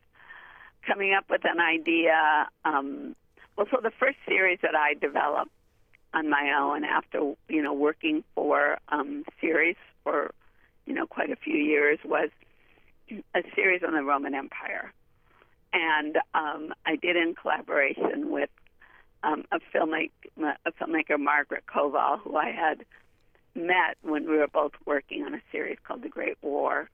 coming 0.87 1.14
up 1.14 1.25
with 1.30 1.42
an 1.45 1.61
idea. 1.61 2.49
Um, 2.64 3.14
well, 3.57 3.66
so 3.71 3.78
the 3.83 3.92
first 3.99 4.18
series 4.26 4.59
that 4.62 4.75
I 4.75 4.95
developed 4.95 5.50
on 6.14 6.28
my 6.28 6.52
own 6.59 6.85
after 6.85 7.35
you 7.49 7.62
know 7.62 7.73
working 7.73 8.25
for 8.35 8.78
um, 8.88 9.25
series 9.40 9.76
for 10.02 10.33
you 10.87 10.95
know 10.95 11.07
quite 11.07 11.30
a 11.30 11.37
few 11.37 11.57
years 11.57 11.99
was 12.04 12.30
a 13.35 13.42
series 13.54 13.83
on 13.87 13.95
the 13.95 14.02
Roman 14.02 14.35
Empire 14.35 14.92
and 15.78 16.16
um, 16.35 16.75
I 16.85 16.97
did 16.97 17.16
in 17.16 17.35
collaboration 17.35 18.30
with 18.30 18.50
um, 19.23 19.44
a 19.52 19.58
filmmaker, 19.75 20.11
a 20.66 20.73
filmmaker 20.73 21.18
Margaret 21.18 21.64
Koval, 21.73 22.18
who 22.20 22.37
I 22.37 22.50
had 22.50 22.85
met 23.54 23.97
when 24.02 24.28
we 24.28 24.37
were 24.37 24.49
both 24.49 24.73
working 24.87 25.23
on 25.23 25.35
a 25.35 25.40
series 25.52 25.78
called 25.87 26.02
The 26.02 26.08
Great 26.08 26.37
War, 26.42 26.90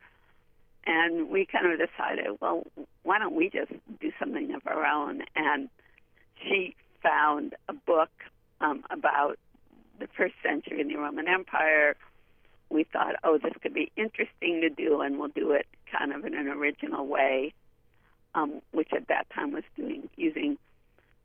and 0.86 1.30
we 1.30 1.46
kind 1.46 1.66
of 1.66 1.78
decided, 1.78 2.26
well, 2.40 2.64
why 3.02 3.18
don't 3.18 3.34
we 3.34 3.48
just 3.48 3.72
do 4.00 4.12
something 4.18 4.54
of 4.54 4.62
our 4.66 4.84
own? 4.84 5.22
And 5.34 5.70
she 6.42 6.76
found 7.02 7.54
a 7.68 7.72
book 7.72 8.10
um, 8.60 8.84
about 8.90 9.38
the 9.98 10.08
first 10.14 10.34
century 10.42 10.80
in 10.80 10.88
the 10.88 10.96
Roman 10.96 11.26
Empire. 11.26 11.96
We 12.68 12.84
thought, 12.84 13.14
oh, 13.24 13.38
this 13.38 13.52
could 13.62 13.72
be 13.72 13.92
interesting 13.96 14.60
to 14.60 14.68
do, 14.68 15.00
and 15.00 15.18
we'll 15.18 15.28
do 15.28 15.52
it 15.52 15.66
kind 15.90 16.12
of 16.12 16.24
in 16.24 16.34
an 16.34 16.48
original 16.48 17.06
way 17.06 17.54
um, 18.34 18.60
which 18.72 18.88
at 18.92 19.08
that 19.08 19.26
time 19.30 19.52
was 19.52 19.64
doing 19.76 20.08
using 20.16 20.58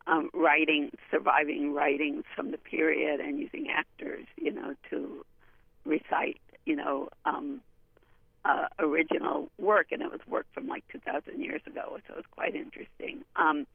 um, 0.08 0.30
writing, 0.34 0.92
surviving 1.12 1.74
writings 1.74 2.24
from 2.36 2.52
the 2.52 2.58
period, 2.58 3.20
and 3.20 3.40
using 3.40 3.68
actors, 3.70 4.26
you 4.38 4.52
know, 4.52 4.74
to 4.90 5.26
recite, 5.86 6.40
you 6.66 6.76
know, 6.76 7.10
um, 7.26 7.62
uh, 8.46 8.68
original 8.80 9.50
work, 9.60 9.88
and 9.92 10.02
it 10.02 10.12
was 10.12 10.22
work 10.28 10.48
from 10.54 10.68
like 10.68 10.84
2,000 10.92 11.40
years 11.42 11.62
ago, 11.68 12.00
so 12.08 12.14
it 12.14 12.18
was 12.18 12.26
quite 12.32 12.56
interesting. 12.56 13.24
Um, 13.36 13.68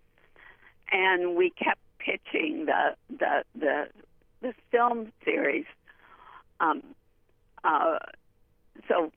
and 0.91 1.37
we 1.37 1.51
kept 1.51 1.81
pitching 1.99 2.67
the 2.67 2.95
the 3.11 3.45
the, 3.55 3.89
the 4.43 4.55
film 4.71 5.13
series. 5.25 5.67
Um, 6.61 6.83
uh, 7.63 7.99
so 8.89 9.11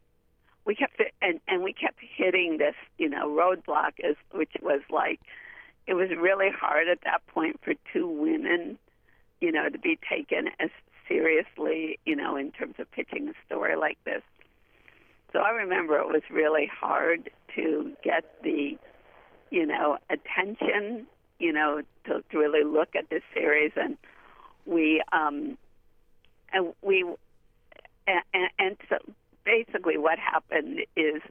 we 0.68 0.76
kept 0.76 1.02
and 1.22 1.40
and 1.48 1.64
we 1.64 1.74
kept 1.74 1.98
hitting 2.16 2.58
this 2.58 2.76
you 2.98 3.10
know 3.10 3.28
roadblock 3.28 3.94
as 4.04 4.16
which 4.32 4.52
was 4.62 4.82
like 4.92 5.20
it 5.88 5.94
was 5.94 6.10
really 6.10 6.50
hard 6.52 6.90
at 6.90 7.00
that 7.06 7.26
point 7.28 7.60
for 7.64 7.74
two 7.94 8.08
women 8.08 8.78
you 9.40 9.52
know 9.52 9.70
to 9.70 9.80
be 9.80 9.98
taken 10.08 10.50
as 10.60 10.70
seriously 11.08 11.98
you 12.06 12.16
know 12.16 12.36
in 12.36 12.52
terms 12.52 12.76
of 12.78 12.92
pitching 12.92 13.30
a 13.30 13.34
story 13.46 13.76
like 13.76 13.98
this. 14.04 14.22
So 15.34 15.40
i 15.40 15.50
remember 15.50 15.98
it 15.98 16.08
was 16.08 16.24
really 16.30 16.70
hard 16.72 17.32
to 17.56 17.94
get 18.04 18.26
the 18.44 18.78
you 19.50 19.66
know 19.66 19.98
attention 20.10 21.08
you 21.40 21.54
know 21.54 21.82
to, 22.06 22.24
to 22.30 22.38
really 22.38 22.64
look 22.64 22.90
at 22.96 23.10
this 23.10 23.24
series. 23.34 23.72
And 23.78 23.98
we 24.66 25.02
um 25.14 25.58
and 26.52 26.74
we 26.82 27.06
and, 28.06 28.50
and 28.60 28.78
so 28.90 28.98
basically 29.48 29.98
what 29.98 30.20
happened 30.20 30.82
is 30.98 31.22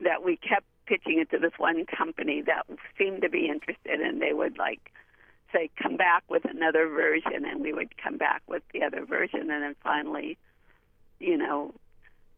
that 0.00 0.24
we 0.24 0.36
kept 0.36 0.66
pitching 0.86 1.20
it 1.20 1.30
to 1.30 1.38
this 1.38 1.52
one 1.58 1.86
company 1.86 2.42
that 2.42 2.66
seemed 2.98 3.22
to 3.22 3.30
be 3.30 3.48
interested 3.48 4.00
and 4.00 4.20
they 4.20 4.32
would 4.32 4.58
like 4.58 4.90
say 5.52 5.70
come 5.80 5.96
back 5.96 6.24
with 6.28 6.44
another 6.44 6.88
version 6.88 7.44
and 7.46 7.60
we 7.60 7.72
would 7.72 7.96
come 7.96 8.16
back 8.18 8.42
with 8.48 8.62
the 8.72 8.82
other 8.82 9.04
version 9.04 9.42
and 9.42 9.62
then 9.62 9.76
finally 9.82 10.36
you 11.20 11.36
know 11.36 11.72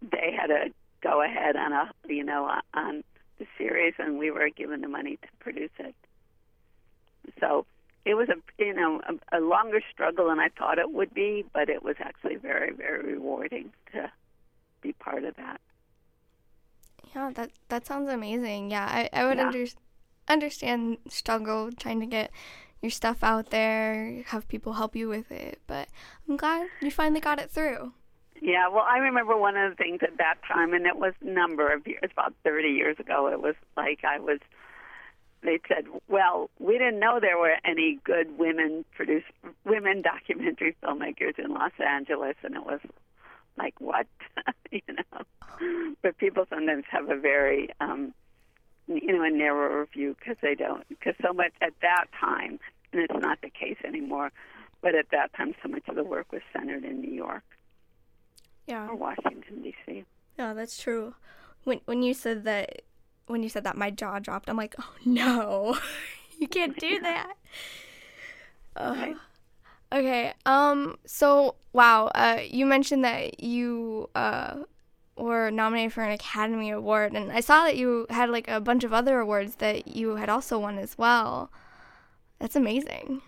they 0.02 0.36
had 0.38 0.50
a 0.50 0.66
go 1.02 1.22
ahead 1.22 1.56
on 1.56 1.72
a 1.72 1.90
you 2.06 2.22
know 2.22 2.50
on 2.74 3.02
the 3.38 3.46
series 3.56 3.94
and 3.98 4.18
we 4.18 4.30
were 4.30 4.48
given 4.50 4.80
the 4.80 4.88
money 4.88 5.16
to 5.16 5.28
produce 5.40 5.70
it. 5.78 5.94
So 7.40 7.66
it 8.04 8.14
was 8.14 8.28
a 8.28 8.62
you 8.62 8.74
know 8.74 9.00
a, 9.08 9.38
a 9.38 9.40
longer 9.40 9.80
struggle 9.90 10.28
than 10.28 10.38
I 10.38 10.48
thought 10.48 10.78
it 10.78 10.92
would 10.92 11.14
be 11.14 11.44
but 11.52 11.68
it 11.68 11.82
was 11.82 11.96
actually 12.00 12.36
very 12.36 12.72
very 12.72 13.14
rewarding 13.14 13.72
to 13.92 14.10
be 14.84 14.92
part 14.92 15.24
of 15.24 15.34
that. 15.36 15.60
Yeah, 17.14 17.30
that 17.34 17.50
that 17.68 17.86
sounds 17.86 18.08
amazing. 18.08 18.70
Yeah, 18.70 18.86
I, 18.86 19.08
I 19.12 19.24
would 19.26 19.38
yeah. 19.38 19.46
under, 19.46 19.66
understand 20.28 20.98
struggle 21.08 21.70
trying 21.72 22.00
to 22.00 22.06
get 22.06 22.30
your 22.82 22.90
stuff 22.90 23.24
out 23.24 23.50
there, 23.50 24.22
have 24.26 24.46
people 24.46 24.74
help 24.74 24.94
you 24.94 25.08
with 25.08 25.32
it. 25.32 25.60
But 25.66 25.88
I'm 26.28 26.36
glad 26.36 26.68
you 26.80 26.90
finally 26.90 27.20
got 27.20 27.40
it 27.40 27.50
through. 27.50 27.92
Yeah, 28.40 28.68
well, 28.68 28.84
I 28.86 28.98
remember 28.98 29.36
one 29.36 29.56
of 29.56 29.70
the 29.70 29.76
things 29.76 30.00
at 30.02 30.18
that 30.18 30.34
time, 30.46 30.74
and 30.74 30.86
it 30.86 30.96
was 30.96 31.14
a 31.22 31.30
number 31.30 31.72
of 31.72 31.86
years, 31.86 32.10
about 32.12 32.34
30 32.44 32.68
years 32.68 32.98
ago. 32.98 33.28
It 33.28 33.40
was 33.40 33.54
like 33.76 34.04
I 34.04 34.18
was. 34.18 34.38
They 35.42 35.60
said, 35.68 35.86
"Well, 36.08 36.50
we 36.58 36.78
didn't 36.78 36.98
know 36.98 37.20
there 37.20 37.38
were 37.38 37.56
any 37.64 38.00
good 38.04 38.38
women 38.38 38.84
produce 38.94 39.24
women 39.64 40.02
documentary 40.02 40.76
filmmakers 40.82 41.38
in 41.38 41.52
Los 41.52 41.72
Angeles," 41.78 42.36
and 42.42 42.54
it 42.54 42.64
was 42.64 42.80
like, 43.56 43.80
"What?" 43.80 44.06
you 44.70 44.80
know. 44.88 45.92
But 46.02 46.18
people 46.18 46.46
sometimes 46.50 46.84
have 46.90 47.08
a 47.10 47.16
very, 47.16 47.70
um, 47.80 48.12
you 48.86 49.12
know, 49.12 49.22
a 49.22 49.30
narrower 49.30 49.86
view 49.92 50.16
because 50.18 50.36
they 50.42 50.54
don't, 50.54 50.86
because 50.88 51.14
so 51.22 51.32
much 51.32 51.52
at 51.60 51.72
that 51.82 52.06
time, 52.20 52.58
and 52.92 53.02
it's 53.02 53.14
not 53.14 53.38
the 53.42 53.50
case 53.50 53.78
anymore. 53.84 54.30
But 54.82 54.94
at 54.94 55.06
that 55.12 55.32
time, 55.34 55.54
so 55.62 55.68
much 55.68 55.88
of 55.88 55.94
the 55.94 56.04
work 56.04 56.30
was 56.32 56.42
centered 56.52 56.84
in 56.84 57.00
New 57.00 57.10
York 57.12 57.44
Yeah. 58.66 58.86
or 58.88 58.94
Washington 58.96 59.62
D.C. 59.62 60.04
Yeah, 60.38 60.52
that's 60.52 60.76
true. 60.82 61.14
When 61.64 61.80
when 61.86 62.02
you 62.02 62.12
said 62.12 62.44
that 62.44 62.82
when 63.26 63.42
you 63.42 63.48
said 63.48 63.64
that 63.64 63.76
my 63.76 63.90
jaw 63.90 64.18
dropped. 64.18 64.50
I'm 64.50 64.56
like, 64.58 64.74
"Oh 64.78 64.92
no. 65.06 65.78
you 66.38 66.48
can't 66.48 66.78
do 66.78 66.98
that." 67.08 67.34
Uh, 68.76 68.94
Right. 68.96 69.16
Okay. 69.94 70.34
Um 70.44 70.98
so 71.06 71.54
wow, 71.72 72.06
uh 72.08 72.40
you 72.44 72.66
mentioned 72.66 73.04
that 73.04 73.42
you 73.42 74.10
uh 74.14 74.56
were 75.16 75.50
nominated 75.50 75.92
for 75.92 76.02
an 76.02 76.10
Academy 76.10 76.70
Award 76.70 77.12
and 77.12 77.30
I 77.30 77.40
saw 77.40 77.64
that 77.64 77.76
you 77.76 78.06
had 78.10 78.28
like 78.30 78.48
a 78.48 78.60
bunch 78.60 78.82
of 78.82 78.92
other 78.92 79.20
awards 79.20 79.56
that 79.56 79.86
you 79.86 80.16
had 80.16 80.28
also 80.28 80.58
won 80.58 80.78
as 80.78 80.98
well. 80.98 81.50
That's 82.40 82.56
amazing. 82.56 83.22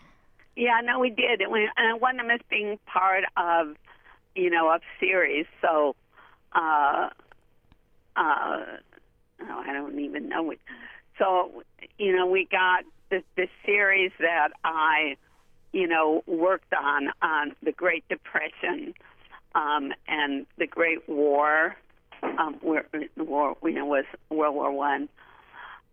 Yeah, 0.56 0.80
no, 0.82 0.98
we 0.98 1.10
did. 1.10 1.40
And, 1.42 1.52
we, 1.52 1.68
and 1.76 2.00
won 2.00 2.16
them 2.16 2.28
being 2.48 2.78
part 2.86 3.24
of, 3.36 3.76
you 4.34 4.50
know, 4.50 4.72
of 4.74 4.80
series. 4.98 5.46
So, 5.60 5.94
uh, 6.52 7.10
uh, 8.16 8.64
oh, 9.42 9.64
I 9.66 9.72
don't 9.72 9.98
even 10.00 10.28
know. 10.28 10.54
So, 11.18 11.62
you 11.98 12.16
know, 12.16 12.26
we 12.26 12.46
got 12.50 12.84
this, 13.10 13.22
this 13.36 13.50
series 13.66 14.12
that 14.18 14.48
I, 14.64 15.16
you 15.76 15.86
know, 15.86 16.22
worked 16.26 16.72
on 16.72 17.08
on 17.20 17.54
the 17.62 17.70
Great 17.70 18.08
Depression 18.08 18.94
um, 19.54 19.92
and 20.08 20.46
the 20.56 20.66
Great 20.66 21.06
War, 21.06 21.76
um, 22.22 22.54
where 22.62 22.86
war, 23.18 23.58
you 23.62 23.72
know, 23.72 23.84
was 23.84 24.06
World 24.30 24.54
War 24.54 24.72
One. 24.72 25.10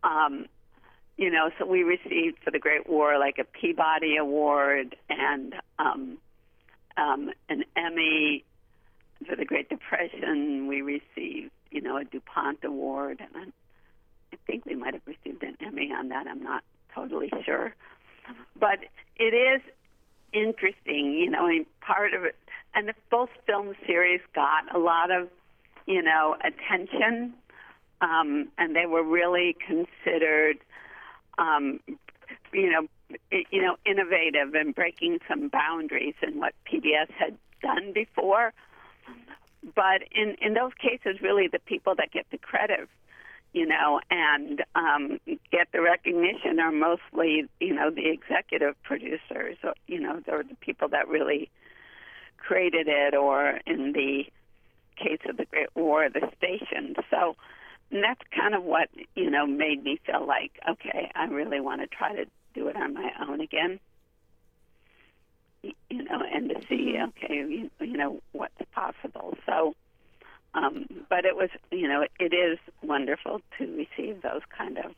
Um, 0.02 0.46
you 1.18 1.30
know, 1.30 1.50
so 1.60 1.66
we 1.66 1.84
received 1.84 2.38
for 2.46 2.50
the 2.50 2.60
Great 2.60 2.88
War 2.88 3.20
like 3.20 3.40
a 3.40 3.44
Peabody 3.44 4.16
Award 4.16 4.96
and 5.10 5.54
um, 5.78 6.18
um, 6.96 7.32
an 7.50 7.66
Emmy 7.76 8.46
for 9.28 9.36
the 9.36 9.44
Great 9.44 9.68
Depression. 9.68 10.68
We 10.68 10.82
received, 10.82 11.52
you 11.72 11.82
know, 11.82 11.98
a 11.98 12.06
DuPont 12.06 12.64
Award, 12.64 13.20
and 13.20 13.52
I 14.32 14.38
think 14.48 14.66
we 14.66 14.76
might 14.76 14.94
have 14.94 15.06
received 15.06 15.44
an 15.44 15.58
Emmy 15.60 15.92
on 15.92 16.08
that. 16.08 16.26
I'm 16.26 16.42
not 16.42 16.64
totally 16.96 17.30
sure, 17.44 17.76
but 18.60 18.80
it 19.18 19.34
is 19.34 19.62
interesting, 20.34 21.14
you 21.14 21.30
know. 21.30 21.48
Mean, 21.48 21.66
part 21.82 22.14
of 22.14 22.24
it, 22.24 22.36
and 22.76 22.88
the 22.88 22.94
both 23.10 23.30
film 23.46 23.74
series 23.86 24.22
got 24.34 24.74
a 24.76 24.80
lot 24.80 25.12
of, 25.12 25.30
you 25.86 26.02
know, 26.02 26.36
attention, 26.44 27.34
um, 28.02 28.48
and 28.58 28.76
they 28.76 28.86
were 28.86 29.04
really 29.04 29.56
considered 29.66 30.58
um, 31.38 31.80
you 32.52 32.72
know, 32.72 32.88
you 33.52 33.62
know, 33.62 33.76
innovative 33.86 34.54
and 34.54 34.74
breaking 34.74 35.20
some 35.28 35.50
boundaries 35.50 36.16
in 36.22 36.40
what 36.40 36.54
PBS 36.72 37.12
had 37.18 37.38
done 37.62 37.94
before. 37.94 38.54
But 39.76 40.04
in 40.12 40.36
in 40.42 40.54
those 40.54 40.74
cases, 40.80 41.22
really, 41.22 41.48
the 41.48 41.60
people 41.60 41.96
that 41.96 42.12
get 42.12 42.26
the 42.32 42.38
credit, 42.38 42.90
you 43.54 43.66
know, 43.66 44.00
and 44.10 44.64
um, 44.76 45.20
get 45.52 45.68
the 45.72 45.82
recognition 45.82 46.60
are 46.60 46.72
mostly, 46.72 47.46
you 47.60 47.74
know, 47.74 47.90
the 47.92 48.10
executive 48.10 48.76
producers. 48.84 49.58
Or, 49.64 49.74
you 49.88 50.00
know, 50.00 50.20
they're 50.26 50.44
the 50.44 50.56
people 50.56 50.90
that 50.90 51.08
really 51.08 51.50
created 52.38 52.88
it, 52.88 53.16
or 53.16 53.60
in 53.66 53.94
the 53.94 54.26
case 54.98 55.20
of 55.30 55.38
the 55.38 55.46
Great 55.46 55.70
War, 55.76 56.10
the 56.10 56.30
station. 56.38 56.96
So 57.10 57.36
and 57.94 58.04
that's 58.04 58.22
kind 58.36 58.56
of 58.56 58.64
what 58.64 58.90
you 59.16 59.30
know 59.30 59.46
made 59.46 59.84
me 59.84 60.00
feel 60.06 60.26
like 60.26 60.60
okay 60.68 61.12
i 61.16 61.26
really 61.26 61.62
want 61.62 61.82
to 61.82 61.88
try 61.88 62.14
to 62.14 62.26
do 62.54 62.68
it 62.68 62.76
on 62.76 62.94
my 62.94 63.12
own 63.28 63.40
again 63.40 63.80
you 65.62 66.04
know 66.04 66.22
and 66.34 66.50
to 66.50 66.56
see 66.68 66.98
okay 67.00 67.36
you, 67.36 67.70
you 67.80 67.98
know 67.98 68.20
what's 68.32 68.54
possible 68.74 69.38
so 69.46 69.76
um 70.54 70.86
but 71.10 71.26
it 71.26 71.36
was 71.36 71.50
you 71.72 71.88
know 71.88 72.06
it 72.20 72.34
is 72.34 72.58
wonderful 72.82 73.42
to 73.58 73.66
receive 73.76 74.22
those 74.22 74.42
kind 74.56 74.78
of 74.78 74.92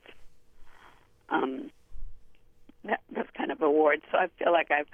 um 1.29 1.71
that, 2.83 3.01
those 3.15 3.25
kind 3.37 3.51
of 3.51 3.61
awards 3.61 4.03
so 4.11 4.17
i 4.17 4.27
feel 4.37 4.51
like 4.51 4.71
i've 4.71 4.87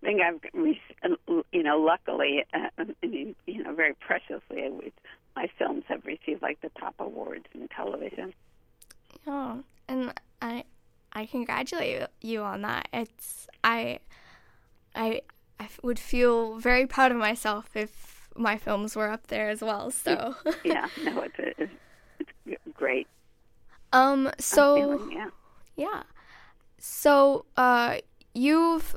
I 0.00 0.06
think 0.06 0.20
I've, 0.22 1.44
you 1.52 1.62
know, 1.64 1.80
luckily, 1.80 2.44
uh, 2.54 2.68
I 2.78 3.06
mean, 3.06 3.34
you 3.46 3.64
know, 3.64 3.74
very 3.74 3.94
preciously, 3.94 4.92
my 5.34 5.48
films 5.58 5.84
have 5.88 6.04
received 6.04 6.42
like 6.42 6.60
the 6.60 6.70
top 6.78 6.94
awards 6.98 7.46
in 7.54 7.68
television. 7.68 8.32
Oh, 9.26 9.62
and 9.88 10.12
I 10.40 10.64
I 11.12 11.26
congratulate 11.26 12.06
you 12.20 12.42
on 12.42 12.62
that. 12.62 12.88
It's 12.92 13.48
I 13.64 13.98
I 14.94 15.22
I 15.58 15.68
would 15.82 15.98
feel 15.98 16.58
very 16.58 16.86
proud 16.86 17.12
of 17.12 17.18
myself 17.18 17.76
if 17.76 18.17
my 18.38 18.56
films 18.56 18.96
were 18.96 19.10
up 19.10 19.26
there 19.28 19.48
as 19.50 19.60
well. 19.62 19.90
So 19.90 20.34
Yeah, 20.64 20.86
no, 21.04 21.22
it's, 21.22 21.34
it's, 21.38 21.72
it's 22.46 22.62
great. 22.74 23.06
um 23.92 24.30
so 24.38 24.76
feeling, 24.76 25.12
yeah. 25.12 25.30
yeah. 25.76 26.02
So 26.78 27.44
uh 27.56 27.98
you've 28.34 28.94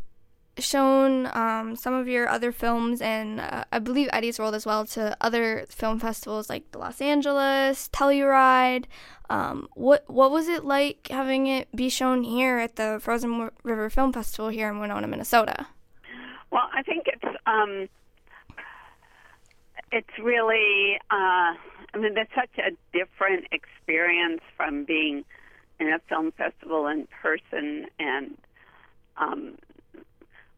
shown 0.58 1.28
um, 1.34 1.76
some 1.76 1.94
of 1.94 2.08
your 2.08 2.28
other 2.28 2.52
films 2.52 3.02
and 3.02 3.40
uh, 3.40 3.64
I 3.72 3.80
believe 3.80 4.10
Eddie's 4.12 4.38
World 4.38 4.54
as 4.54 4.66
well 4.66 4.86
to 4.88 5.16
other 5.22 5.66
film 5.70 5.98
festivals 5.98 6.50
like 6.50 6.70
the 6.72 6.78
Los 6.78 7.02
Angeles, 7.02 7.90
Telluride. 7.92 8.86
Um, 9.30 9.70
what 9.74 10.04
what 10.08 10.30
was 10.30 10.48
it 10.50 10.66
like 10.66 11.08
having 11.10 11.48
it 11.48 11.74
be 11.76 11.88
shown 11.90 12.24
here 12.24 12.60
at 12.60 12.76
the 12.76 13.00
Frozen 13.02 13.50
River 13.64 13.90
Film 13.90 14.12
Festival 14.14 14.50
here 14.50 14.70
in 14.70 14.80
Winona, 14.80 15.08
Minnesota? 15.08 15.68
Well, 16.52 16.70
I 16.74 16.84
think 16.84 17.08
it's 17.08 17.38
um, 17.48 17.88
it's 19.92 20.20
really. 20.22 21.00
Uh, 21.10 21.56
I 21.94 21.98
mean, 21.98 22.18
it's 22.18 22.32
such 22.34 22.58
a 22.58 22.72
different 22.98 23.48
experience 23.52 24.42
from 24.56 24.86
being 24.86 25.26
in 25.80 25.88
a 25.88 26.00
film 26.08 26.32
festival 26.32 26.88
in 26.88 27.08
person 27.22 27.88
and 28.00 28.38
um, 29.18 29.58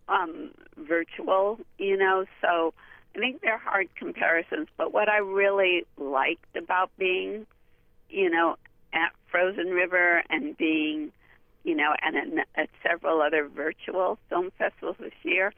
um, 0.08 0.52
virtual. 0.78 1.60
You 1.78 1.98
know, 1.98 2.26
so 2.42 2.74
I 3.16 3.20
think 3.20 3.42
they're 3.42 3.58
hard 3.58 3.88
comparisons. 3.96 4.68
But 4.78 4.94
what 4.94 5.10
I 5.10 5.18
really 5.18 5.86
liked 5.98 6.56
about 6.56 6.92
being, 6.98 7.48
you 8.10 8.30
know, 8.30 8.58
at 8.94 9.12
Frozen 9.32 9.70
River 9.72 10.24
and 10.30 10.56
being, 10.56 11.12
you 11.64 11.76
know, 11.76 11.94
and 12.02 12.16
at, 12.16 12.48
at 12.56 12.70
several 12.88 13.22
other 13.22 13.48
virtual 13.48 14.20
film 14.30 14.52
festivals 14.58 14.98
this 15.00 15.14
year 15.24 15.52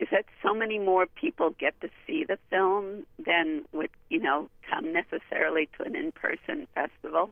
is 0.00 0.08
that 0.10 0.24
so 0.42 0.52
many 0.52 0.78
more 0.78 1.06
people 1.06 1.54
get 1.58 1.80
to 1.80 1.88
see 2.06 2.24
the 2.24 2.38
film 2.50 3.06
than 3.24 3.64
would, 3.72 3.90
you 4.10 4.20
know, 4.20 4.48
come 4.68 4.92
necessarily 4.92 5.68
to 5.76 5.84
an 5.84 5.94
in-person 5.94 6.66
festival. 6.74 7.30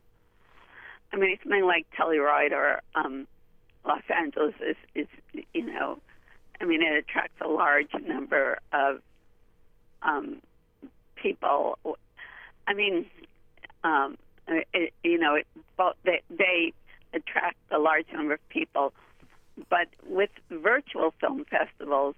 I 1.12 1.16
mean, 1.16 1.36
something 1.42 1.64
like 1.64 1.86
Telluride 1.98 2.52
or 2.52 2.80
um, 2.94 3.26
Los 3.84 4.02
Angeles 4.14 4.54
is, 4.60 4.76
is, 4.94 5.06
you 5.52 5.66
know, 5.66 5.98
I 6.60 6.64
mean, 6.64 6.82
it 6.82 6.94
attracts 6.96 7.40
a 7.40 7.48
large 7.48 7.92
number 8.06 8.58
of 8.72 9.00
um, 10.02 10.36
people. 11.16 11.78
I 12.66 12.74
mean, 12.74 13.06
um, 13.82 14.16
it, 14.46 14.92
you 15.02 15.18
know, 15.18 15.34
it, 15.34 15.46
they, 16.04 16.22
they 16.30 16.72
attract 17.12 17.56
a 17.72 17.78
large 17.78 18.06
number 18.12 18.34
of 18.34 18.48
people, 18.48 18.92
but 19.68 19.88
with 20.08 20.30
virtual 20.50 21.12
film 21.20 21.44
festivals, 21.50 22.14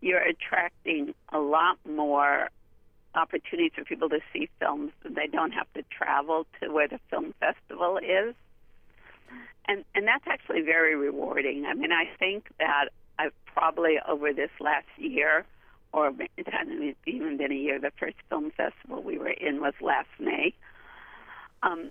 you're 0.00 0.20
attracting 0.22 1.14
a 1.32 1.38
lot 1.38 1.78
more 1.88 2.48
opportunities 3.14 3.72
for 3.74 3.84
people 3.84 4.08
to 4.10 4.20
see 4.32 4.48
films. 4.60 4.92
They 5.04 5.26
don't 5.26 5.52
have 5.52 5.72
to 5.74 5.82
travel 5.90 6.46
to 6.60 6.70
where 6.70 6.88
the 6.88 7.00
film 7.10 7.34
festival 7.40 7.98
is, 7.98 8.34
and 9.66 9.84
and 9.94 10.06
that's 10.06 10.26
actually 10.26 10.62
very 10.62 10.94
rewarding. 10.94 11.66
I 11.66 11.74
mean, 11.74 11.92
I 11.92 12.04
think 12.18 12.48
that 12.58 12.86
I've 13.18 13.32
probably 13.46 13.98
over 14.06 14.32
this 14.32 14.50
last 14.60 14.86
year, 14.96 15.44
or 15.92 16.12
it 16.36 16.48
hasn't 16.48 16.96
even 17.06 17.36
been 17.36 17.52
a 17.52 17.56
year. 17.56 17.78
The 17.80 17.92
first 17.98 18.16
film 18.28 18.50
festival 18.52 19.02
we 19.02 19.18
were 19.18 19.30
in 19.30 19.60
was 19.60 19.74
last 19.80 20.08
May. 20.18 20.54
Um, 21.62 21.90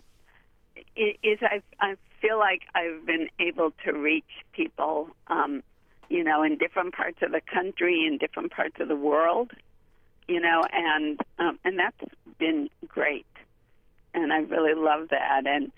i- 0.96 1.18
is 1.24 1.40
I've 1.42 1.64
I've 1.80 2.00
feel 2.22 2.40
like 2.40 2.64
I've 2.74 3.06
been 3.06 3.30
able 3.40 3.72
to 3.86 3.92
reach 3.92 4.46
people, 4.54 5.10
um, 5.28 5.62
you 6.10 6.24
know, 6.24 6.44
in 6.44 6.58
different 6.58 6.94
parts 6.94 7.18
of 7.22 7.32
the 7.32 7.42
country, 7.42 8.06
in 8.06 8.18
different 8.18 8.52
parts 8.52 8.76
of 8.80 8.88
the 8.88 8.96
world, 8.96 9.52
you 10.28 10.40
know, 10.40 10.64
and 10.72 11.20
um, 11.40 11.60
and 11.64 11.80
that's 11.80 12.14
been 12.38 12.70
great, 12.88 13.26
and 14.14 14.32
I 14.34 14.40
really 14.40 14.74
love 14.74 15.10
that. 15.10 15.46
And 15.46 15.72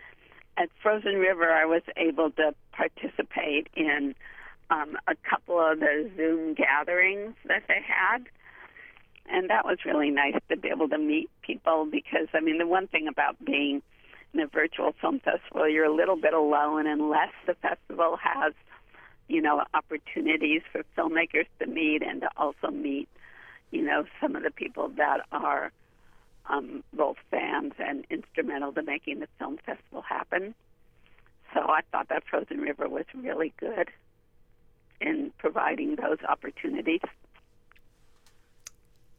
at 0.57 0.69
Frozen 0.81 1.15
River, 1.15 1.51
I 1.51 1.65
was 1.65 1.81
able 1.95 2.31
to 2.31 2.53
participate 2.71 3.67
in 3.75 4.15
um, 4.69 4.97
a 5.07 5.15
couple 5.29 5.59
of 5.59 5.79
the 5.79 6.09
Zoom 6.15 6.53
gatherings 6.53 7.33
that 7.45 7.63
they 7.67 7.81
had. 7.85 8.25
And 9.31 9.49
that 9.49 9.63
was 9.65 9.77
really 9.85 10.09
nice 10.09 10.35
to 10.49 10.57
be 10.57 10.69
able 10.69 10.89
to 10.89 10.97
meet 10.97 11.29
people 11.41 11.87
because, 11.89 12.27
I 12.33 12.39
mean, 12.39 12.57
the 12.57 12.67
one 12.67 12.87
thing 12.87 13.07
about 13.07 13.43
being 13.43 13.81
in 14.33 14.39
a 14.39 14.47
virtual 14.47 14.93
film 14.99 15.19
festival, 15.19 15.67
you're 15.67 15.85
a 15.85 15.93
little 15.93 16.15
bit 16.15 16.33
alone 16.33 16.87
unless 16.87 17.33
the 17.45 17.53
festival 17.55 18.17
has, 18.21 18.53
you 19.29 19.41
know, 19.41 19.63
opportunities 19.73 20.61
for 20.71 20.83
filmmakers 20.97 21.45
to 21.59 21.67
meet 21.67 22.01
and 22.01 22.21
to 22.21 22.29
also 22.35 22.69
meet, 22.71 23.07
you 23.71 23.83
know, 23.83 24.03
some 24.19 24.35
of 24.35 24.43
the 24.43 24.51
people 24.51 24.89
that 24.97 25.21
are 25.31 25.71
um, 26.49 26.83
both 26.93 27.17
fans 27.29 27.73
and 27.77 28.05
instrumental 28.09 28.73
to 28.73 28.81
making 28.81 29.19
the 29.19 29.27
film 29.37 29.57
festival 29.65 30.01
happen. 30.01 30.55
So 31.53 31.61
I 31.61 31.81
thought 31.91 32.09
that 32.09 32.23
Frozen 32.29 32.59
River 32.59 32.89
was 32.89 33.05
really 33.15 33.53
good 33.59 33.89
in 34.99 35.31
providing 35.37 35.95
those 35.95 36.17
opportunities. 36.27 37.01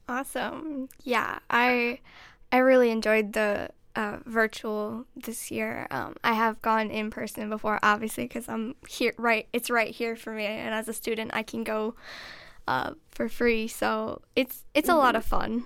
Awesome. 0.09 0.89
Yeah, 1.05 1.39
I 1.49 2.01
I 2.51 2.59
really 2.59 2.91
enjoyed 2.91 3.33
the 3.33 3.71
uh, 3.97 4.19
virtual 4.25 5.07
this 5.17 5.51
year. 5.51 5.87
Um, 5.91 6.17
I 6.23 6.35
have 6.35 6.61
gone 6.63 6.91
in 6.91 7.11
person 7.11 7.51
before, 7.51 7.79
obviously, 7.83 8.25
because 8.25 8.49
I'm 8.49 8.75
here. 8.89 9.15
Right, 9.19 9.49
it's 9.53 9.71
right 9.71 9.95
here 9.95 10.17
for 10.17 10.33
me, 10.33 10.47
and 10.47 10.75
as 10.75 10.89
a 10.89 10.93
student, 10.93 11.33
I 11.35 11.43
can 11.43 11.65
go 11.65 11.95
uh, 12.69 12.93
for 13.11 13.29
free. 13.29 13.69
So 13.69 14.23
it's 14.37 14.65
it's 14.75 14.89
a 14.89 14.95
lot 14.95 15.17
of 15.17 15.25
fun. 15.25 15.65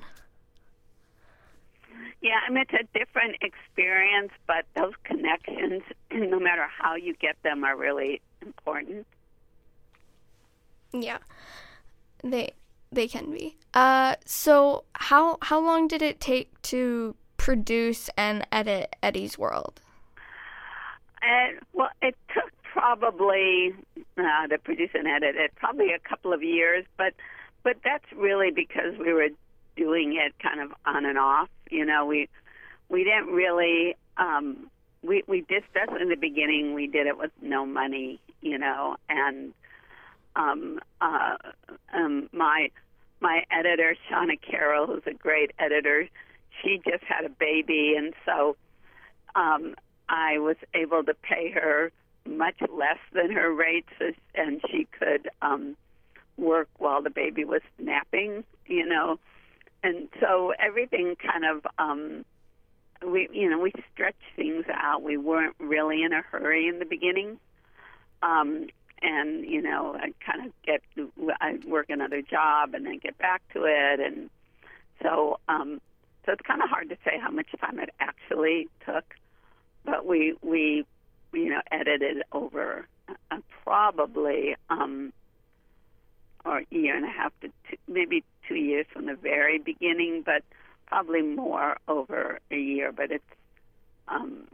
Yeah, 2.21 2.41
I 2.47 2.51
mean 2.51 2.65
it's 2.69 2.73
a 2.73 2.99
different 2.99 3.37
experience, 3.43 4.33
but 4.47 4.65
those 4.75 4.95
connections, 5.05 5.83
no 6.11 6.41
matter 6.41 6.67
how 6.67 6.95
you 6.97 7.15
get 7.15 7.37
them, 7.43 7.65
are 7.65 7.77
really 7.77 8.23
important. 8.41 9.07
Yeah, 10.93 11.19
they 12.23 12.53
they 12.91 13.09
can 13.09 13.31
be. 13.31 13.57
Uh, 13.75 14.15
so 14.25 14.85
how 14.95 15.37
how 15.43 15.61
long 15.61 15.87
did 15.87 16.01
it 16.01 16.21
take 16.21 16.63
to 16.63 17.15
produce 17.45 18.09
and 18.17 18.47
edit 18.51 18.97
Eddie's 19.03 19.39
World? 19.39 19.83
Uh, 21.21 21.61
well, 21.75 21.91
it 22.01 22.17
took 22.33 22.51
probably 22.63 23.75
uh, 24.17 24.47
to 24.49 24.57
produce 24.57 24.89
and 24.95 25.07
edit 25.07 25.37
it 25.37 25.55
probably 25.57 25.93
a 25.93 25.99
couple 25.99 26.33
of 26.33 26.43
years, 26.43 26.87
but 26.97 27.13
but 27.63 27.77
that's 27.85 28.07
really 28.17 28.51
because 28.51 28.97
we 28.99 29.13
were 29.13 29.29
doing 29.77 30.19
it 30.19 30.33
kind 30.43 30.59
of 30.59 30.73
on 30.87 31.05
and 31.05 31.19
off. 31.19 31.51
You 31.71 31.85
know, 31.85 32.07
we 32.07 32.31
we 32.89 33.05
didn't 33.05 33.27
really 33.27 33.95
um, 34.17 34.71
we 35.03 35.23
we 35.27 35.43
just 35.43 35.67
in 36.01 36.09
the 36.09 36.17
beginning 36.17 36.73
we 36.73 36.87
did 36.87 37.07
it 37.07 37.19
with 37.19 37.31
no 37.43 37.67
money. 37.67 38.21
You 38.41 38.57
know, 38.57 38.97
and 39.11 39.53
um, 40.35 40.81
uh, 41.03 41.37
um, 41.93 42.31
my 42.33 42.71
my 43.21 43.43
editor, 43.51 43.97
Shauna 44.11 44.41
Carroll, 44.41 44.87
who's 44.87 45.03
a 45.07 45.13
great 45.13 45.51
editor, 45.59 46.09
she 46.63 46.81
just 46.89 47.05
had 47.05 47.25
a 47.25 47.29
baby, 47.29 47.95
and 47.97 48.15
so 48.25 48.57
um, 49.35 49.75
I 50.09 50.39
was 50.39 50.57
able 50.75 51.05
to 51.05 51.15
pay 51.15 51.51
her 51.51 51.93
much 52.27 52.57
less 52.73 52.99
than 53.13 53.31
her 53.33 53.53
rates, 53.53 53.93
and 54.35 54.61
she 54.71 54.87
could 54.99 55.29
um, 55.43 55.77
work 56.37 56.69
while 56.79 57.03
the 57.03 57.11
baby 57.11 57.45
was 57.45 57.63
napping, 57.79 58.45
you 58.67 58.87
know. 58.87 59.19
And 59.83 60.09
so 60.21 60.53
everything 60.59 61.17
kind 61.17 61.45
of 61.45 61.67
um, 61.79 62.25
we 63.07 63.29
you 63.33 63.51
know 63.51 63.59
we 63.59 63.73
stretched 63.93 64.17
things 64.37 64.65
out. 64.73 65.03
We 65.03 65.17
weren't 65.17 65.57
really 65.59 66.03
in 66.03 66.13
a 66.13 66.23
hurry 66.23 66.69
in 66.69 66.79
the 66.79 66.87
beginning. 66.87 67.39
Um, 68.23 68.69
and 69.03 69.45
you 69.45 69.61
know 69.61 69.95
I 69.95 70.13
kind 70.25 70.47
of 70.47 70.53
get 70.65 70.81
I 71.41 71.59
work 71.67 71.91
another 71.91 72.23
job 72.23 72.75
and 72.75 72.87
then 72.87 72.99
get 72.99 73.19
back 73.19 73.43
to 73.53 73.65
it, 73.65 74.01
and 74.01 74.31
so 75.03 75.39
um, 75.49 75.81
so 76.25 76.33
it's 76.33 76.43
kind 76.43 76.63
of 76.63 76.69
hard 76.69 76.89
to 76.89 76.97
say 77.05 77.19
how 77.21 77.31
much 77.31 77.49
time 77.61 77.79
it 77.79 77.91
actually 78.01 78.69
took, 78.85 79.05
but 79.85 80.07
we 80.07 80.35
we 80.43 80.85
you 81.33 81.51
know 81.51 81.61
edited 81.71 82.23
over 82.33 82.87
uh, 83.31 83.39
probably 83.63 84.57
um, 84.71 85.13
or 86.45 86.59
a 86.59 86.67
year 86.71 86.97
and 86.97 87.05
a 87.05 87.11
half 87.11 87.33
to 87.41 87.49
two, 87.69 87.77
maybe 87.89 88.25
two 88.49 88.57
years 88.57 88.87
from 88.93 89.07
the 89.07 89.15
very 89.15 89.59
beginning, 89.59 90.23
but 90.25 90.43
probably 90.87 91.23
more 91.23 91.77
over 91.89 92.39
a 92.51 92.57
year. 92.57 92.93
But 92.93 93.11
it's 93.11 93.25
um, 94.09 94.45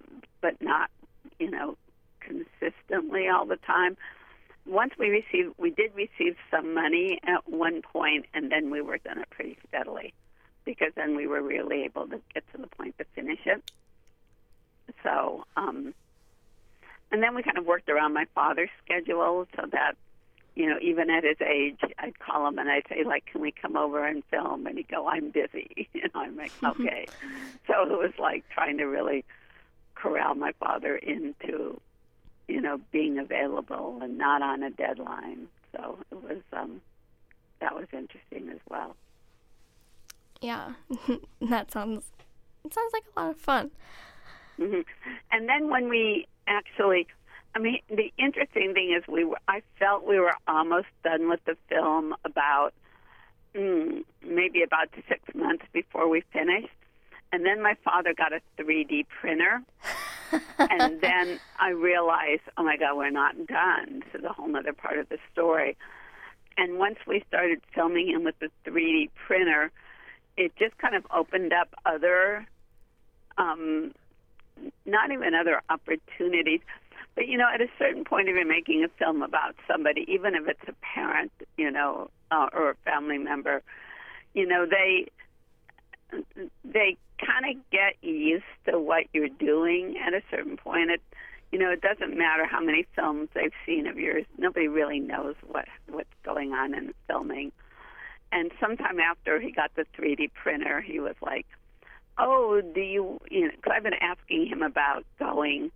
but 0.41 0.61
not 0.61 0.91
you 1.39 1.51
know 1.51 1.77
consistently 2.21 3.29
all 3.29 3.47
the 3.47 3.57
time 3.57 3.97
once 4.67 4.93
we 4.99 5.09
received, 5.09 5.55
we 5.59 5.71
did 5.71 5.91
receive 5.95 6.37
some 6.51 6.75
money 6.75 7.19
at 7.25 7.49
one 7.49 7.83
point, 7.83 8.27
and 8.35 8.51
then 8.53 8.71
we 8.71 8.81
worked 8.81 9.07
on 9.07 9.19
it 9.19 9.29
pretty 9.31 9.59
steadily, 9.69 10.13
because 10.75 10.93
then 10.95 11.17
we 11.17 11.27
were 11.27 11.43
really 11.43 11.85
able 11.85 12.07
to 12.07 12.21
get 12.33 12.45
to 12.53 12.61
the 12.61 12.67
point 12.67 12.97
to 12.99 13.05
finish 13.15 13.41
it. 13.47 13.63
So, 15.03 15.45
um, 15.57 15.95
and 17.13 17.23
then 17.23 17.35
we 17.35 17.43
kind 17.43 17.59
of 17.59 17.65
worked 17.65 17.89
around 17.89 18.13
my 18.13 18.27
father's 18.35 18.71
schedule, 18.85 19.47
so 19.57 19.67
that 19.73 19.95
you 20.57 20.69
know, 20.69 20.77
even 20.83 21.11
at 21.11 21.23
his 21.23 21.37
age, 21.41 21.79
I'd 21.99 22.19
call 22.19 22.49
him 22.49 22.59
and 22.59 22.69
I'd 22.69 22.83
say, 22.89 23.05
like, 23.05 23.25
can 23.27 23.41
we 23.41 23.53
come 23.53 23.77
over 23.77 24.05
and 24.05 24.23
film? 24.31 24.67
And 24.67 24.77
he'd 24.77 24.89
go, 24.89 25.07
I'm 25.09 25.31
busy. 25.31 25.89
You 25.95 26.03
know, 26.03 26.21
I'm 26.21 26.37
like, 26.37 26.53
okay. 26.65 27.09
so 27.67 27.85
it 27.85 27.99
was 27.99 28.13
like 28.19 28.45
trying 28.53 28.79
to 28.79 28.85
really 28.85 29.25
corral 29.95 30.35
my 30.35 30.53
father 30.59 30.97
into 30.97 31.81
you 32.51 32.61
know, 32.61 32.81
being 32.91 33.19
available 33.19 34.01
and 34.03 34.19
not 34.19 34.43
on 34.43 34.63
a 34.65 34.71
deadline. 34.71 35.47
So 35.73 35.99
it 36.11 36.23
was 36.23 36.43
um, 36.53 36.81
that 37.61 37.75
was 37.77 37.87
interesting 37.93 38.51
as 38.51 38.61
well. 38.69 38.97
Yeah, 40.41 40.73
that 41.43 41.71
sounds 41.71 42.11
it 42.65 42.75
sounds 42.75 42.93
like 42.93 43.05
a 43.17 43.21
lot 43.21 43.31
of 43.31 43.37
fun. 43.39 43.71
Mm-hmm. 44.59 44.81
And 45.31 45.49
then 45.49 45.71
when 45.71 45.89
we 45.89 46.27
actually, 46.47 47.07
I 47.55 47.59
mean, 47.59 47.81
the 47.89 48.13
interesting 48.19 48.75
thing 48.75 48.95
is 48.97 49.07
we 49.09 49.25
were, 49.25 49.39
I 49.49 49.63
felt 49.79 50.07
we 50.07 50.19
were 50.19 50.35
almost 50.47 50.89
done 51.03 51.29
with 51.29 51.41
the 51.47 51.57
film 51.69 52.15
about 52.25 52.73
mm, 53.55 54.05
maybe 54.27 54.63
about 54.63 54.89
six 55.09 55.23
months 55.35 55.65
before 55.73 56.09
we 56.09 56.23
finished, 56.33 56.69
and 57.33 57.45
then 57.47 57.63
my 57.63 57.77
father 57.85 58.13
got 58.15 58.33
a 58.33 58.41
3D 58.59 59.07
printer. 59.21 59.63
and 60.59 61.01
then 61.01 61.41
I 61.59 61.71
realized, 61.71 62.43
oh 62.57 62.63
my 62.63 62.77
God, 62.77 62.97
we're 62.97 63.11
not 63.11 63.35
done. 63.47 64.05
This 64.05 64.21
is 64.21 64.25
a 64.25 64.33
whole 64.33 64.55
other 64.55 64.73
part 64.73 64.99
of 64.99 65.09
the 65.09 65.19
story. 65.33 65.77
And 66.57 66.79
once 66.79 66.99
we 67.07 67.25
started 67.27 67.61
filming 67.75 68.09
him 68.09 68.25
with 68.25 68.39
the 68.39 68.51
3D 68.65 69.11
printer, 69.27 69.73
it 70.41 70.57
just 70.57 70.77
kind 70.79 70.95
of 70.95 71.05
opened 71.15 71.53
up 71.53 71.75
other, 71.85 72.47
um, 73.37 73.93
not 74.87 75.11
even 75.11 75.35
other 75.35 75.61
opportunities, 75.69 76.61
but 77.15 77.29
you 77.29 77.37
know, 77.37 77.47
at 77.53 77.61
a 77.61 77.67
certain 77.79 78.05
point, 78.05 78.29
if 78.29 78.35
you're 78.35 78.47
making 78.47 78.83
a 78.83 78.89
film 78.99 79.23
about 79.23 79.55
somebody, 79.69 80.07
even 80.09 80.35
if 80.35 80.49
it's 80.49 80.67
a 80.67 80.73
parent, 80.95 81.31
you 81.59 81.71
know, 81.71 82.09
uh, 82.31 82.49
or 82.55 82.71
a 82.71 82.75
family 82.87 83.19
member, 83.19 83.63
you 84.33 84.47
know, 84.47 84.65
they 84.65 85.11
they 86.65 86.97
kind 87.19 87.45
of 87.55 87.71
get 87.71 87.97
used 88.03 88.45
to 88.65 88.79
what 88.79 89.05
you're 89.13 89.29
doing 89.29 89.97
at 90.05 90.15
a 90.15 90.23
certain 90.31 90.57
point. 90.57 90.91
It, 90.91 91.03
you 91.53 91.59
know, 91.59 91.71
it 91.71 91.83
doesn't 91.83 92.17
matter 92.17 92.47
how 92.47 92.61
many 92.61 92.87
films 92.97 93.29
they've 93.35 93.53
seen 93.67 93.87
of 93.87 93.99
yours. 93.99 94.25
Nobody 94.39 94.69
really 94.69 95.01
knows 95.01 95.35
what 95.47 95.67
what's 95.89 96.09
going 96.25 96.53
on 96.53 96.75
in 96.75 96.95
filming. 97.09 97.53
And 98.33 98.53
sometime 98.61 99.01
after 99.01 99.41
he 99.41 99.51
got 99.51 99.75
the 99.75 99.85
3D 99.97 100.31
printer, 100.33 100.81
he 100.81 101.01
was 101.01 101.17
like, 101.21 101.47
"Oh, 102.17 102.61
do 102.61 102.81
you?" 102.81 103.21
You 103.31 103.47
know, 103.47 103.51
because 103.57 103.73
I've 103.75 103.83
been 103.83 103.95
asking 103.95 104.47
him 104.47 104.63
about 104.63 105.05
going 105.19 105.73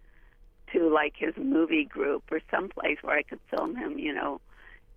to 0.73 0.89
like 0.89 1.15
his 1.17 1.37
movie 1.37 1.85
group 1.85 2.25
or 2.31 2.41
someplace 2.51 2.99
where 3.03 3.17
I 3.17 3.23
could 3.23 3.41
film 3.51 3.77
him, 3.77 3.99
you 3.99 4.13
know, 4.13 4.41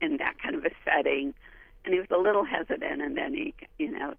in 0.01 0.17
that 0.17 0.39
kind 0.41 0.55
of 0.55 0.65
a 0.65 0.71
setting. 0.85 1.33
And 1.83 1.93
he 1.93 1.99
was 1.99 2.09
a 2.11 2.17
little 2.17 2.43
hesitant, 2.43 3.01
and 3.01 3.17
then 3.17 3.33
he, 3.33 3.53
you 3.79 3.91
know, 3.91 4.13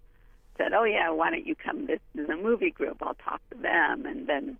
said, 0.56 0.72
"Oh 0.72 0.84
yeah, 0.84 1.10
why 1.10 1.30
don't 1.30 1.46
you 1.46 1.54
come 1.54 1.86
to 1.86 1.98
the 2.14 2.36
movie 2.36 2.70
group? 2.70 2.98
I'll 3.02 3.14
talk 3.14 3.40
to 3.50 3.56
them." 3.56 4.04
And 4.04 4.26
then 4.26 4.58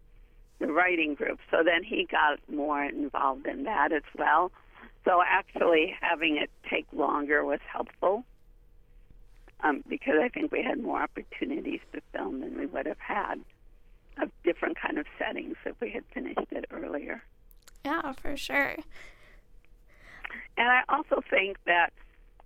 the 0.60 0.68
writing 0.72 1.14
group. 1.14 1.40
So 1.50 1.62
then 1.64 1.82
he 1.82 2.04
got 2.04 2.38
more 2.48 2.84
involved 2.84 3.46
in 3.46 3.64
that 3.64 3.92
as 3.92 4.02
well. 4.16 4.52
So 5.04 5.22
actually, 5.26 5.96
having 6.00 6.36
it 6.36 6.50
take 6.68 6.86
longer 6.92 7.44
was 7.44 7.60
helpful 7.72 8.24
um, 9.60 9.82
because 9.88 10.14
I 10.22 10.28
think 10.28 10.52
we 10.52 10.62
had 10.62 10.80
more 10.80 11.02
opportunities 11.02 11.80
to 11.92 12.00
film 12.12 12.40
than 12.40 12.58
we 12.58 12.66
would 12.66 12.86
have 12.86 12.98
had 12.98 13.40
of 14.20 14.30
different 14.44 14.78
kind 14.80 14.98
of 14.98 15.06
settings 15.18 15.56
if 15.64 15.76
we 15.80 15.90
had 15.90 16.04
finished 16.12 16.46
it 16.50 16.66
earlier. 16.70 17.22
Yeah, 17.84 18.12
for 18.12 18.36
sure. 18.36 18.76
And 20.56 20.68
I 20.68 20.82
also 20.88 21.22
think 21.30 21.56
that, 21.66 21.92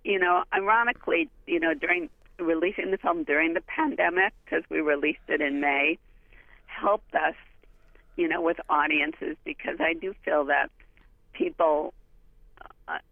you 0.03 0.19
know, 0.19 0.43
ironically, 0.53 1.29
you 1.47 1.59
know, 1.59 1.73
during 1.73 2.09
releasing 2.39 2.91
the 2.91 2.97
film 2.97 3.23
during 3.23 3.53
the 3.53 3.61
pandemic, 3.61 4.33
because 4.43 4.63
we 4.69 4.81
released 4.81 5.27
it 5.27 5.41
in 5.41 5.61
May, 5.61 5.97
helped 6.65 7.13
us, 7.15 7.35
you 8.15 8.27
know, 8.27 8.41
with 8.41 8.57
audiences 8.69 9.35
because 9.43 9.77
I 9.79 9.93
do 9.93 10.13
feel 10.25 10.45
that 10.45 10.69
people, 11.33 11.93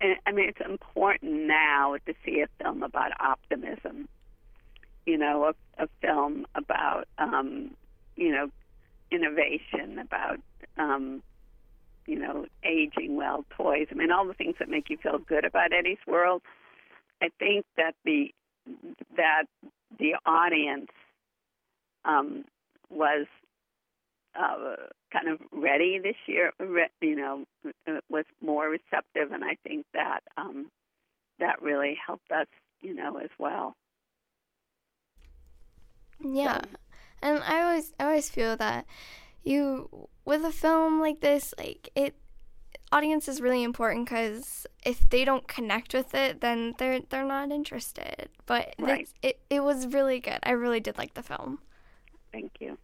I 0.02 0.32
mean, 0.32 0.50
it's 0.50 0.62
important 0.64 1.48
now 1.48 1.96
to 2.06 2.14
see 2.26 2.42
a 2.42 2.64
film 2.64 2.84
about 2.84 3.12
optimism, 3.20 4.08
you 5.06 5.18
know, 5.18 5.46
a, 5.46 5.84
a 5.84 5.88
film 6.02 6.46
about, 6.56 7.08
um, 7.18 7.72
you 8.16 8.32
know, 8.32 8.50
innovation, 9.12 10.00
about, 10.00 10.40
um, 10.78 11.22
you 12.06 12.18
know, 12.18 12.46
aging 12.64 13.16
well, 13.16 13.46
toys. 13.58 13.88
I 13.92 13.96
mean, 13.96 14.12
all 14.12 14.28
the 14.28 14.34
things 14.34 14.56
that 14.60 14.70
make 14.70 14.90
you 14.90 14.98
feel 14.98 15.18
good 15.20 15.46
about 15.46 15.74
Eddie's 15.74 15.98
World. 16.08 16.42
I 17.22 17.30
think 17.40 17.66
that 17.78 17.96
the 18.04 18.34
that 19.18 19.44
the 20.00 20.16
audience 20.26 20.92
um, 22.06 22.46
was 22.90 23.28
uh, 24.40 24.76
kind 25.12 25.28
of 25.28 25.40
ready 25.52 26.00
this 26.00 26.16
year. 26.28 26.52
You 27.02 27.16
know, 27.16 27.46
was 28.10 28.26
more 28.42 28.70
receptive, 28.70 29.32
and 29.32 29.44
I 29.44 29.58
think 29.64 29.86
that 29.94 30.22
um, 30.38 30.70
that 31.40 31.62
really 31.62 31.98
helped 32.06 32.32
us. 32.32 32.48
You 32.82 32.96
know, 32.96 33.18
as 33.18 33.30
well. 33.38 33.76
Yeah, 36.20 36.62
so. 36.62 36.70
and 37.22 37.44
I 37.44 37.62
always 37.62 37.94
I 38.00 38.06
always 38.06 38.30
feel 38.30 38.58
that 38.58 38.86
you 39.44 40.08
with 40.26 40.44
a 40.44 40.52
film 40.52 41.00
like 41.00 41.22
this, 41.22 41.54
like 41.58 41.90
it 41.96 42.16
audience 42.92 43.28
is 43.28 43.42
really 43.42 43.64
important 43.64 44.06
because 44.06 44.68
if 44.86 45.10
they 45.10 45.24
don't 45.24 45.48
connect 45.48 45.94
with 45.94 46.14
it, 46.14 46.42
then 46.42 46.76
they're 46.78 47.02
they're 47.10 47.26
not 47.26 47.52
interested. 47.52 48.30
But 48.46 48.76
right. 48.80 49.08
it 49.22 49.40
it 49.50 49.64
was 49.64 49.88
really 49.88 50.20
good. 50.20 50.40
I 50.44 50.52
really 50.52 50.80
did 50.80 50.98
like 50.98 51.14
the 51.14 51.24
film. 51.24 51.60
Thank 52.32 52.54
you. 52.60 52.78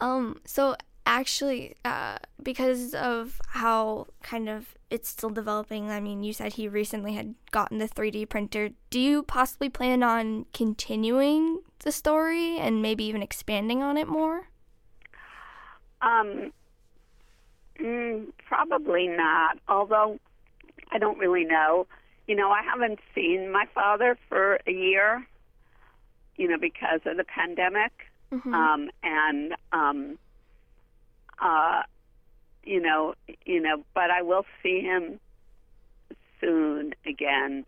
Um. 0.00 0.40
So 0.44 0.76
actually, 1.04 1.76
uh, 1.84 2.18
because 2.42 2.94
of 2.94 3.40
how 3.48 4.08
kind 4.22 4.48
of 4.48 4.76
it's 4.90 5.08
still 5.08 5.30
developing. 5.30 5.90
I 5.90 6.00
mean, 6.00 6.22
you 6.22 6.32
said 6.32 6.54
he 6.54 6.68
recently 6.68 7.14
had 7.14 7.34
gotten 7.50 7.78
the 7.78 7.88
3D 7.88 8.28
printer. 8.28 8.70
Do 8.90 9.00
you 9.00 9.22
possibly 9.22 9.68
plan 9.68 10.02
on 10.02 10.46
continuing 10.52 11.60
the 11.80 11.92
story 11.92 12.58
and 12.58 12.82
maybe 12.82 13.04
even 13.04 13.22
expanding 13.22 13.82
on 13.82 13.96
it 13.96 14.06
more? 14.06 14.48
Um, 16.00 16.52
mm, 17.80 18.26
probably 18.46 19.08
not. 19.08 19.58
Although 19.68 20.20
I 20.92 20.98
don't 20.98 21.18
really 21.18 21.44
know. 21.44 21.86
You 22.28 22.36
know, 22.36 22.50
I 22.50 22.62
haven't 22.62 23.00
seen 23.14 23.50
my 23.50 23.66
father 23.74 24.16
for 24.28 24.60
a 24.66 24.72
year. 24.72 25.26
You 26.36 26.48
know, 26.48 26.58
because 26.58 27.00
of 27.06 27.16
the 27.16 27.24
pandemic, 27.24 27.92
mm-hmm. 28.32 28.54
um, 28.54 28.90
and 29.02 29.54
um, 29.72 30.18
uh, 31.40 31.82
you 32.64 32.80
know, 32.80 33.14
you 33.44 33.60
know, 33.60 33.84
but 33.94 34.10
I 34.10 34.22
will 34.22 34.44
see 34.62 34.80
him 34.80 35.20
soon 36.40 36.94
again. 37.06 37.64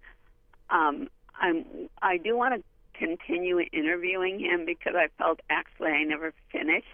Um, 0.70 1.08
I'm. 1.40 1.64
I 2.02 2.16
do 2.18 2.36
want 2.36 2.54
to 2.54 2.62
continue 2.98 3.60
interviewing 3.72 4.40
him 4.40 4.66
because 4.66 4.94
I 4.96 5.08
felt 5.18 5.40
actually 5.48 5.90
I 5.90 6.02
never 6.02 6.32
finished 6.50 6.86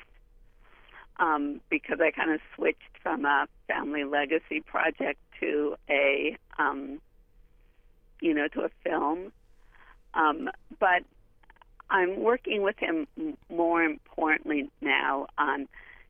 um, 1.18 1.60
because 1.70 1.98
I 2.00 2.10
kind 2.10 2.30
of 2.32 2.40
switched 2.54 2.80
from 3.02 3.24
a 3.24 3.46
family 3.68 4.04
legacy 4.04 4.60
project 4.60 5.18
to 5.40 5.76
a, 5.88 6.36
um, 6.58 7.00
you 8.20 8.34
know, 8.34 8.48
to 8.48 8.62
a 8.62 8.70
film. 8.82 9.32
Um, 10.14 10.50
but 10.78 11.04
I'm 11.90 12.20
working 12.20 12.62
with 12.62 12.78
him 12.78 13.06
more 13.48 13.82
importantly 13.82 14.70
now 14.80 15.26
on. 15.38 15.68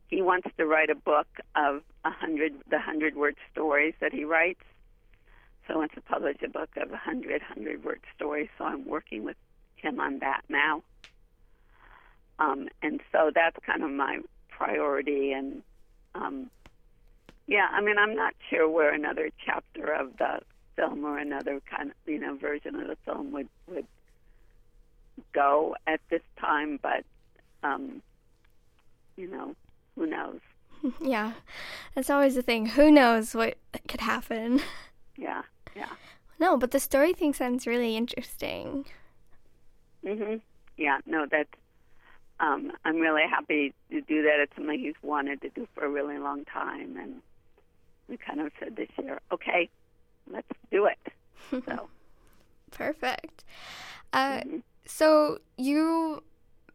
He 0.08 0.22
wants 0.22 0.48
to 0.58 0.66
write 0.66 0.90
a 0.90 0.94
book 0.94 1.26
of 1.56 1.82
a 2.04 2.10
hundred, 2.10 2.54
the 2.70 2.78
hundred 2.78 3.16
word 3.16 3.36
stories 3.50 3.94
that 4.00 4.12
he 4.12 4.24
writes. 4.24 4.62
So 5.66 5.74
he 5.74 5.78
wants 5.78 5.94
to 5.94 6.00
publish 6.02 6.36
a 6.44 6.48
book 6.48 6.70
of 6.76 6.92
a 6.92 6.96
hundred 6.96 7.42
hundred 7.42 7.84
word 7.84 8.00
stories. 8.14 8.48
So 8.58 8.64
I'm 8.64 8.86
working 8.86 9.24
with 9.24 9.36
him 9.76 9.98
on 9.98 10.20
that 10.20 10.42
now. 10.48 10.82
Um, 12.38 12.68
and 12.82 13.00
so 13.12 13.30
that's 13.34 13.56
kind 13.64 13.82
of 13.82 13.90
my 13.90 14.20
priority 14.56 15.32
and 15.32 15.62
um 16.14 16.50
yeah 17.46 17.66
i 17.72 17.80
mean 17.80 17.98
i'm 17.98 18.14
not 18.14 18.34
sure 18.48 18.68
where 18.68 18.92
another 18.94 19.30
chapter 19.44 19.92
of 19.92 20.16
the 20.18 20.40
film 20.76 21.04
or 21.04 21.18
another 21.18 21.60
kind 21.68 21.90
of 21.90 21.96
you 22.06 22.18
know 22.18 22.36
version 22.36 22.74
of 22.76 22.86
the 22.86 22.96
film 23.04 23.32
would 23.32 23.48
would 23.66 23.86
go 25.32 25.76
at 25.86 26.00
this 26.10 26.22
time 26.38 26.78
but 26.82 27.04
um 27.62 28.02
you 29.16 29.30
know 29.30 29.54
who 29.94 30.06
knows 30.06 30.40
yeah 31.00 31.32
that's 31.94 32.10
always 32.10 32.34
the 32.34 32.42
thing 32.42 32.66
who 32.66 32.90
knows 32.90 33.34
what 33.34 33.56
could 33.88 34.00
happen 34.00 34.60
yeah 35.16 35.42
yeah 35.76 35.90
no 36.38 36.56
but 36.56 36.70
the 36.70 36.80
story 36.80 37.12
thing 37.12 37.32
sounds 37.32 37.66
really 37.66 37.96
interesting 37.96 38.84
mhm 40.04 40.40
yeah 40.76 40.98
no 41.06 41.26
that's 41.30 41.50
um, 42.40 42.72
I'm 42.84 42.98
really 42.98 43.22
happy 43.28 43.72
to 43.90 44.00
do 44.00 44.22
that. 44.22 44.40
It's 44.40 44.54
something 44.56 44.78
he's 44.78 44.94
wanted 45.02 45.40
to 45.42 45.50
do 45.50 45.68
for 45.74 45.84
a 45.84 45.88
really 45.88 46.18
long 46.18 46.44
time, 46.44 46.96
and 46.96 47.22
we 48.08 48.16
kind 48.16 48.40
of 48.40 48.52
said 48.58 48.76
this 48.76 48.88
year, 49.00 49.20
okay, 49.32 49.68
let's 50.30 50.48
do 50.70 50.86
it. 50.86 50.98
So 51.66 51.88
perfect. 52.70 53.44
Uh, 54.12 54.38
mm-hmm. 54.38 54.58
So 54.86 55.38
you 55.56 56.22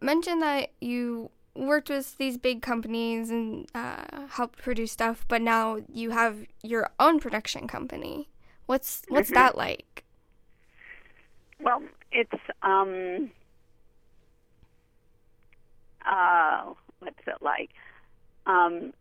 mentioned 0.01 0.41
that 0.41 0.71
you 0.81 1.31
worked 1.55 1.89
with 1.89 2.17
these 2.17 2.37
big 2.37 2.61
companies 2.61 3.29
and 3.29 3.67
uh, 3.75 4.27
helped 4.29 4.61
produce 4.61 4.91
stuff, 4.91 5.25
but 5.27 5.41
now 5.41 5.79
you 5.91 6.11
have 6.11 6.45
your 6.63 6.89
own 6.99 7.19
production 7.19 7.67
company. 7.67 8.29
What's 8.65 9.03
what's 9.09 9.29
mm-hmm. 9.29 9.35
that 9.35 9.57
like? 9.57 10.03
Well, 11.59 11.83
it's 12.11 12.31
um, 12.61 13.31
uh, 16.05 16.73
what's 16.99 17.19
it 17.27 17.41
like? 17.41 17.71
Um, 18.45 18.93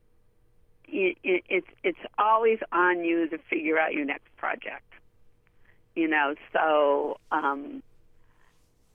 it, 0.87 1.19
it, 1.23 1.45
it's 1.49 1.69
it's 1.85 1.99
always 2.19 2.59
on 2.73 3.05
you 3.05 3.29
to 3.29 3.39
figure 3.51 3.79
out 3.79 3.93
your 3.93 4.05
next 4.05 4.35
project. 4.37 4.85
You 5.95 6.09
know, 6.09 6.35
so 6.53 7.19
um, 7.33 7.83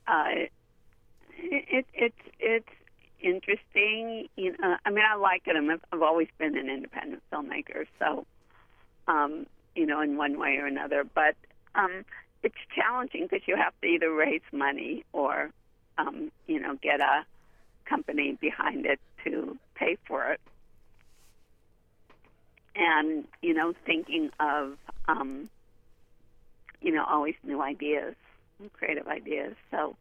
uh, 0.07 0.25
it, 1.37 1.65
it 1.69 1.85
it's 1.93 2.15
it's 2.39 2.69
interesting. 3.21 4.27
You 4.35 4.55
know, 4.59 4.77
I 4.85 4.89
mean, 4.89 5.03
I 5.09 5.15
like 5.15 5.43
it. 5.45 5.55
I've, 5.55 5.81
I've 5.91 6.01
always 6.01 6.27
been 6.37 6.57
an 6.57 6.69
independent 6.69 7.23
filmmaker, 7.31 7.85
so 7.99 8.25
um, 9.07 9.45
you 9.75 9.85
know, 9.85 10.01
in 10.01 10.17
one 10.17 10.39
way 10.39 10.57
or 10.57 10.65
another. 10.65 11.03
But 11.03 11.35
um, 11.75 12.05
it's 12.43 12.55
challenging 12.75 13.27
because 13.29 13.47
you 13.47 13.55
have 13.55 13.73
to 13.81 13.87
either 13.87 14.11
raise 14.11 14.41
money 14.51 15.05
or 15.13 15.51
um, 15.97 16.31
you 16.47 16.59
know 16.59 16.75
get 16.81 16.99
a 16.99 17.25
company 17.85 18.37
behind 18.39 18.85
it 18.85 18.99
to 19.23 19.57
pay 19.75 19.97
for 20.07 20.31
it. 20.31 20.41
And, 22.75 23.25
you 23.41 23.53
know, 23.53 23.73
thinking 23.85 24.31
of, 24.39 24.77
um, 25.07 25.49
you 26.81 26.91
know, 26.91 27.03
always 27.03 27.35
new 27.43 27.61
ideas, 27.61 28.15
creative 28.73 29.07
ideas. 29.07 29.55
So 29.71 29.95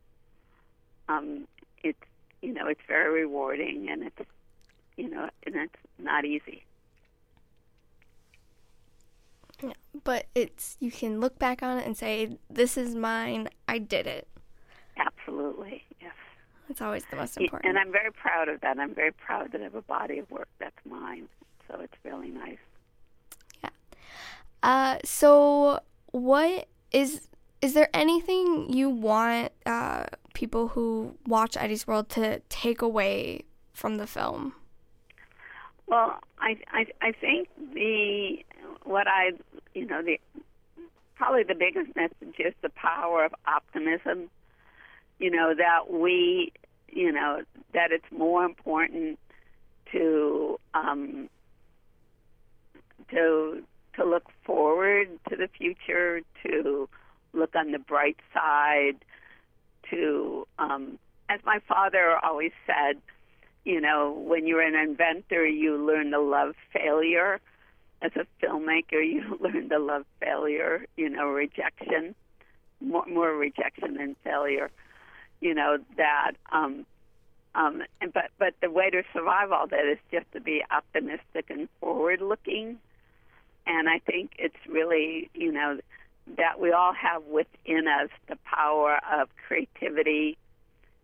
um, 1.09 1.47
it's, 1.83 1.99
you 2.41 2.53
know, 2.53 2.67
it's 2.67 2.81
very 2.87 3.23
rewarding 3.23 3.89
and 3.91 4.05
it's, 4.05 4.29
you 4.97 5.09
know, 5.09 5.29
and 5.47 5.57
it's 5.57 5.75
not 5.99 6.25
easy. 6.25 6.65
Yeah, 9.63 9.73
but 10.03 10.27
it's 10.35 10.77
you 10.81 10.91
can 10.91 11.21
look 11.21 11.39
back 11.39 11.63
on 11.63 11.79
it 11.79 11.87
and 11.87 11.97
say, 11.97 12.37
"This 12.51 12.77
is 12.77 12.97
mine. 12.97 13.49
I 13.69 13.79
did 13.79 14.09
it." 14.09 14.27
Absolutely, 14.97 15.85
yes. 16.01 16.15
It's 16.69 16.81
always 16.81 17.05
the 17.11 17.17
most 17.17 17.37
important. 17.37 17.69
And 17.69 17.79
I'm 17.79 17.93
very 17.93 18.11
proud 18.11 18.49
of 18.49 18.61
that. 18.63 18.79
I'm 18.79 18.95
very 18.95 19.13
proud 19.13 19.53
that 19.53 19.61
I 19.61 19.65
have 19.65 19.75
a 19.75 19.83
body 19.83 20.19
of 20.19 20.31
work 20.31 20.49
that's 20.59 20.75
mine. 20.85 21.29
So 21.69 21.79
it's 21.81 21.95
really 22.05 22.31
nice. 22.31 22.59
Yeah. 23.63 23.71
Uh, 24.63 24.99
so 25.05 25.81
what 26.11 26.69
is 26.91 27.29
is 27.63 27.75
there 27.75 27.89
anything 27.95 28.73
you 28.73 28.91
want 28.91 29.53
uh, 29.65 30.05
people 30.35 30.69
who 30.69 31.17
watch 31.27 31.57
Eddie's 31.57 31.87
World 31.87 32.09
to 32.11 32.41
take 32.49 32.83
away 32.83 33.45
from 33.73 33.97
the 33.97 34.07
film? 34.07 34.55
Well, 35.87 36.19
I, 36.39 36.59
I 36.73 36.87
I 37.01 37.13
think 37.13 37.49
the 37.73 38.45
what 38.85 39.07
I 39.07 39.33
you 39.75 39.87
know 39.87 40.03
the 40.03 40.21
probably 41.15 41.45
the 41.45 41.55
biggest 41.55 41.95
message 41.95 42.35
is 42.39 42.55
the 42.63 42.71
power 42.71 43.25
of 43.25 43.35
optimism 43.47 44.29
you 45.19 45.31
know 45.31 45.55
that 45.55 45.91
we 45.91 46.53
you 46.89 47.13
know 47.13 47.43
that 47.73 47.93
it's 47.93 48.11
more 48.11 48.45
important 48.45 49.19
to 49.93 50.59
um 50.75 51.29
to 53.11 53.63
to 53.95 54.05
look 54.05 54.25
forward 54.45 55.09
to 55.29 55.37
the 55.37 55.49
future, 55.49 56.23
to 56.43 56.89
look 57.33 57.55
on 57.55 57.73
the 57.73 57.79
bright 57.79 58.19
side, 58.35 59.05
to 59.91 60.47
um, 60.59 60.99
as 61.29 61.41
my 61.45 61.61
father 61.67 62.19
always 62.23 62.53
said, 62.67 63.01
you 63.65 63.81
know, 63.81 64.13
when 64.13 64.47
you're 64.47 64.63
an 64.63 64.75
inventor, 64.75 65.47
you 65.47 65.77
learn 65.77 66.11
to 66.11 66.21
love 66.21 66.55
failure. 66.73 67.41
As 68.01 68.11
a 68.17 68.27
filmmaker, 68.45 68.93
you 69.05 69.39
learn 69.41 69.69
to 69.69 69.79
love 69.79 70.05
failure, 70.21 70.87
you 70.97 71.09
know, 71.09 71.29
rejection, 71.29 72.15
more, 72.81 73.05
more 73.07 73.33
rejection 73.33 73.95
than 73.95 74.17
failure. 74.25 74.71
You 75.41 75.55
know 75.55 75.79
that, 75.97 76.33
um, 76.53 76.87
um, 77.57 77.83
and, 78.01 78.13
but 78.13 78.31
but 78.39 78.55
the 78.63 78.71
way 78.71 78.91
to 78.91 79.03
survive 79.13 79.51
all 79.51 79.67
that 79.67 79.87
is 79.87 79.99
just 80.11 80.31
to 80.33 80.41
be 80.41 80.63
optimistic 80.71 81.51
and 81.51 81.69
forward-looking. 81.81 82.79
And 83.67 83.89
I 83.89 83.99
think 83.99 84.33
it's 84.39 84.57
really, 84.69 85.31
you 85.35 85.51
know, 85.51 85.81
that 86.37 86.61
we 86.61 86.73
all 86.73 86.93
have 86.93 87.25
within 87.25 87.87
us 87.89 88.11
the 88.29 88.37
power 88.45 89.01
of 89.11 89.29
creativity 89.47 90.39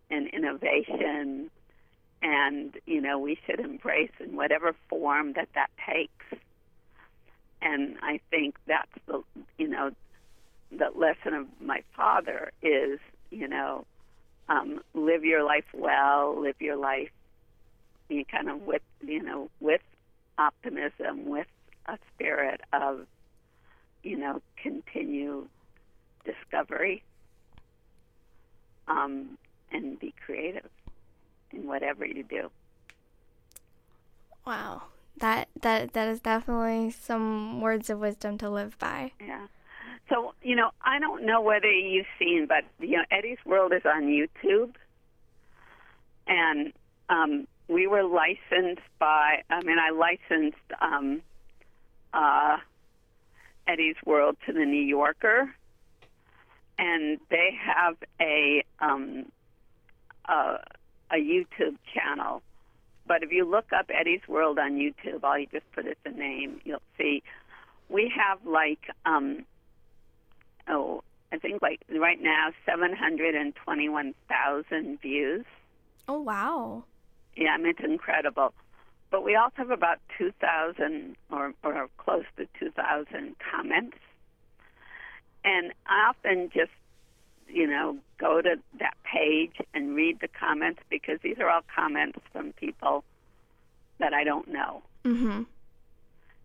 and 0.09 0.27
innovation. 0.27 1.49
And 2.21 2.77
you 2.85 2.99
know 2.99 3.17
we 3.19 3.37
should 3.45 3.59
embrace 3.59 4.11
in 4.19 4.35
whatever 4.35 4.75
form 4.89 5.33
that 5.33 5.49
that 5.55 5.69
takes. 5.87 6.41
And 7.61 7.97
i 8.01 8.19
think 8.29 8.55
that's 8.65 8.91
the 9.07 9.23
you 9.57 9.67
know 9.67 9.91
the 10.71 10.89
lesson 10.95 11.33
of 11.33 11.47
my 11.61 11.83
father 11.95 12.51
is 12.61 12.99
you 13.31 13.47
know 13.47 13.85
um 14.47 14.81
live 14.93 15.23
your 15.23 15.43
life 15.43 15.65
well 15.73 16.39
live 16.39 16.55
your 16.59 16.75
life 16.75 17.09
you 18.09 18.25
kind 18.25 18.49
of 18.49 18.61
with 18.61 18.81
you 19.01 19.21
know 19.21 19.49
with 19.59 19.81
optimism 20.37 21.25
with 21.25 21.47
a 21.87 21.97
spirit 22.13 22.61
of 22.73 23.05
you 24.03 24.17
know 24.17 24.41
continue 24.61 25.47
discovery 26.25 27.03
um 28.87 29.37
and 29.71 29.99
be 29.99 30.13
creative 30.25 30.69
in 31.51 31.67
whatever 31.67 32.05
you 32.05 32.23
do. 32.23 32.49
Wow. 34.45 34.83
That 35.19 35.49
that 35.61 35.93
that 35.93 36.07
is 36.07 36.21
definitely 36.21 36.91
some 36.91 37.61
words 37.61 37.89
of 37.89 37.99
wisdom 37.99 38.37
to 38.39 38.49
live 38.49 38.77
by. 38.79 39.11
Yeah. 39.19 39.47
So, 40.09 40.33
you 40.41 40.55
know, 40.55 40.71
I 40.81 40.99
don't 40.99 41.25
know 41.25 41.41
whether 41.41 41.69
you've 41.69 42.07
seen, 42.17 42.47
but 42.47 42.63
you 42.79 42.97
know, 42.97 43.03
Eddie's 43.11 43.37
World 43.45 43.73
is 43.73 43.83
on 43.85 44.03
YouTube. 44.03 44.73
And 46.27 46.73
um 47.09 47.47
we 47.67 47.85
were 47.85 48.03
licensed 48.03 48.87
by 48.97 49.43
I 49.49 49.61
mean 49.63 49.77
I 49.77 49.91
licensed 49.91 50.57
um 50.81 51.21
uh 52.13 52.57
Eddie's 53.69 53.95
World 54.05 54.35
to 54.47 54.53
the 54.53 54.65
New 54.65 54.83
Yorker 54.83 55.53
and 56.79 57.19
they 57.29 57.51
have 57.61 57.97
a 58.19 58.63
um 58.79 59.25
a, 60.27 60.57
a 61.11 61.15
YouTube 61.15 61.77
channel. 61.93 62.41
But 63.05 63.23
if 63.23 63.31
you 63.31 63.43
look 63.45 63.73
up 63.73 63.89
Eddie's 63.93 64.27
World 64.27 64.59
on 64.59 64.73
YouTube, 64.73 65.23
all 65.23 65.37
you 65.37 65.47
just 65.51 65.69
put 65.73 65.85
is 65.85 65.97
the 66.03 66.11
name, 66.11 66.61
you'll 66.63 66.81
see 66.97 67.21
we 67.89 68.11
have 68.15 68.39
like 68.45 68.89
um 69.05 69.45
oh 70.67 71.03
I 71.31 71.37
think 71.37 71.61
like 71.61 71.81
right 71.89 72.21
now 72.21 72.51
seven 72.65 72.95
hundred 72.95 73.35
and 73.35 73.53
twenty 73.55 73.89
one 73.89 74.15
thousand 74.27 75.01
views. 75.01 75.45
Oh 76.07 76.21
wow. 76.21 76.83
Yeah, 77.35 77.51
I 77.51 77.57
mean 77.57 77.67
it's 77.77 77.83
incredible. 77.83 78.53
But 79.11 79.23
we 79.23 79.35
also 79.35 79.55
have 79.57 79.71
about 79.71 79.99
two 80.17 80.31
thousand 80.39 81.15
or 81.31 81.53
or 81.63 81.89
close 81.97 82.25
to 82.37 82.47
two 82.59 82.71
thousand 82.71 83.35
comments. 83.51 83.97
And 85.43 85.73
I 85.87 86.09
often 86.09 86.49
just 86.53 86.71
you 87.51 87.65
know, 87.65 87.97
go 88.19 88.41
to 88.43 88.57
that 88.77 88.93
page 89.03 89.55
and 89.73 89.95
read 89.95 90.19
the 90.19 90.27
comments 90.27 90.81
because 90.87 91.17
these 91.23 91.39
are 91.39 91.49
all 91.49 91.61
comments 91.75 92.19
from 92.31 92.53
people 92.53 93.03
that 93.97 94.13
I 94.13 94.23
don't 94.23 94.47
know. 94.49 94.83
Mhm. 95.03 95.47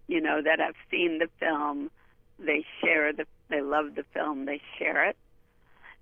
You 0.07 0.21
know, 0.23 0.41
that 0.41 0.61
have 0.61 0.75
seen 0.91 1.19
the 1.19 1.29
film, 1.39 1.91
they 2.39 2.65
share 2.81 3.13
the 3.13 3.27
they 3.49 3.61
love 3.61 3.95
the 3.95 4.05
film, 4.15 4.47
they 4.47 4.63
share 4.79 5.05
it. 5.05 5.17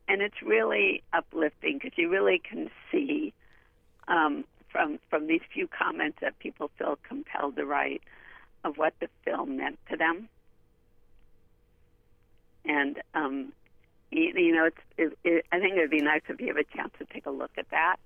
And 0.07 0.23
it's 0.23 0.41
really 0.41 1.03
uplifting 1.13 1.79
because 1.79 1.99
you 1.99 2.09
really 2.09 2.39
can 2.39 2.71
see 2.93 3.33
um, 4.09 4.45
from 4.73 4.99
from 5.11 5.27
these 5.27 5.43
few 5.53 5.69
comments 5.69 6.19
that 6.23 6.39
people 6.39 6.71
feel 6.79 6.99
compelled 7.07 7.57
to 7.57 7.67
write 7.67 8.03
of 8.65 8.79
what 8.79 8.95
the 9.01 9.09
film 9.25 9.57
meant 9.59 9.79
to 9.91 9.97
them. 9.97 10.29
And 12.65 13.01
um, 13.15 13.53
you, 14.11 14.33
you 14.37 14.53
know, 14.55 14.67
it's. 14.67 14.79
It, 14.97 15.19
it, 15.25 15.47
I 15.53 15.59
think 15.61 15.75
it 15.77 15.81
would 15.81 15.91
be 15.91 16.01
nice 16.01 16.23
if 16.29 16.41
you 16.41 16.49
have 16.49 16.57
a 16.57 16.65
chance 16.65 16.93
to 16.99 17.05
take 17.05 17.27
a 17.27 17.31
look 17.31 17.51
at 17.59 17.69
that 17.71 17.97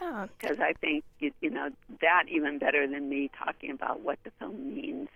Yeah. 0.00 0.26
because 0.38 0.58
I 0.60 0.72
think 0.74 1.04
you, 1.18 1.32
you 1.40 1.50
know 1.50 1.70
that 2.00 2.24
even 2.28 2.58
better 2.58 2.86
than 2.86 3.08
me 3.08 3.30
talking 3.36 3.70
about 3.70 4.00
what 4.00 4.18
the 4.24 4.30
film 4.38 4.74
means 4.74 5.08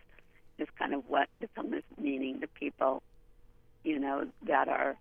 is 0.58 0.68
kind 0.78 0.94
of 0.94 1.02
what 1.08 1.28
the 1.40 1.48
film 1.48 1.74
is 1.74 1.82
meaning 1.98 2.40
to 2.40 2.46
people, 2.46 3.02
you 3.82 3.98
know, 3.98 4.26
that 4.46 4.68
are 4.68 4.96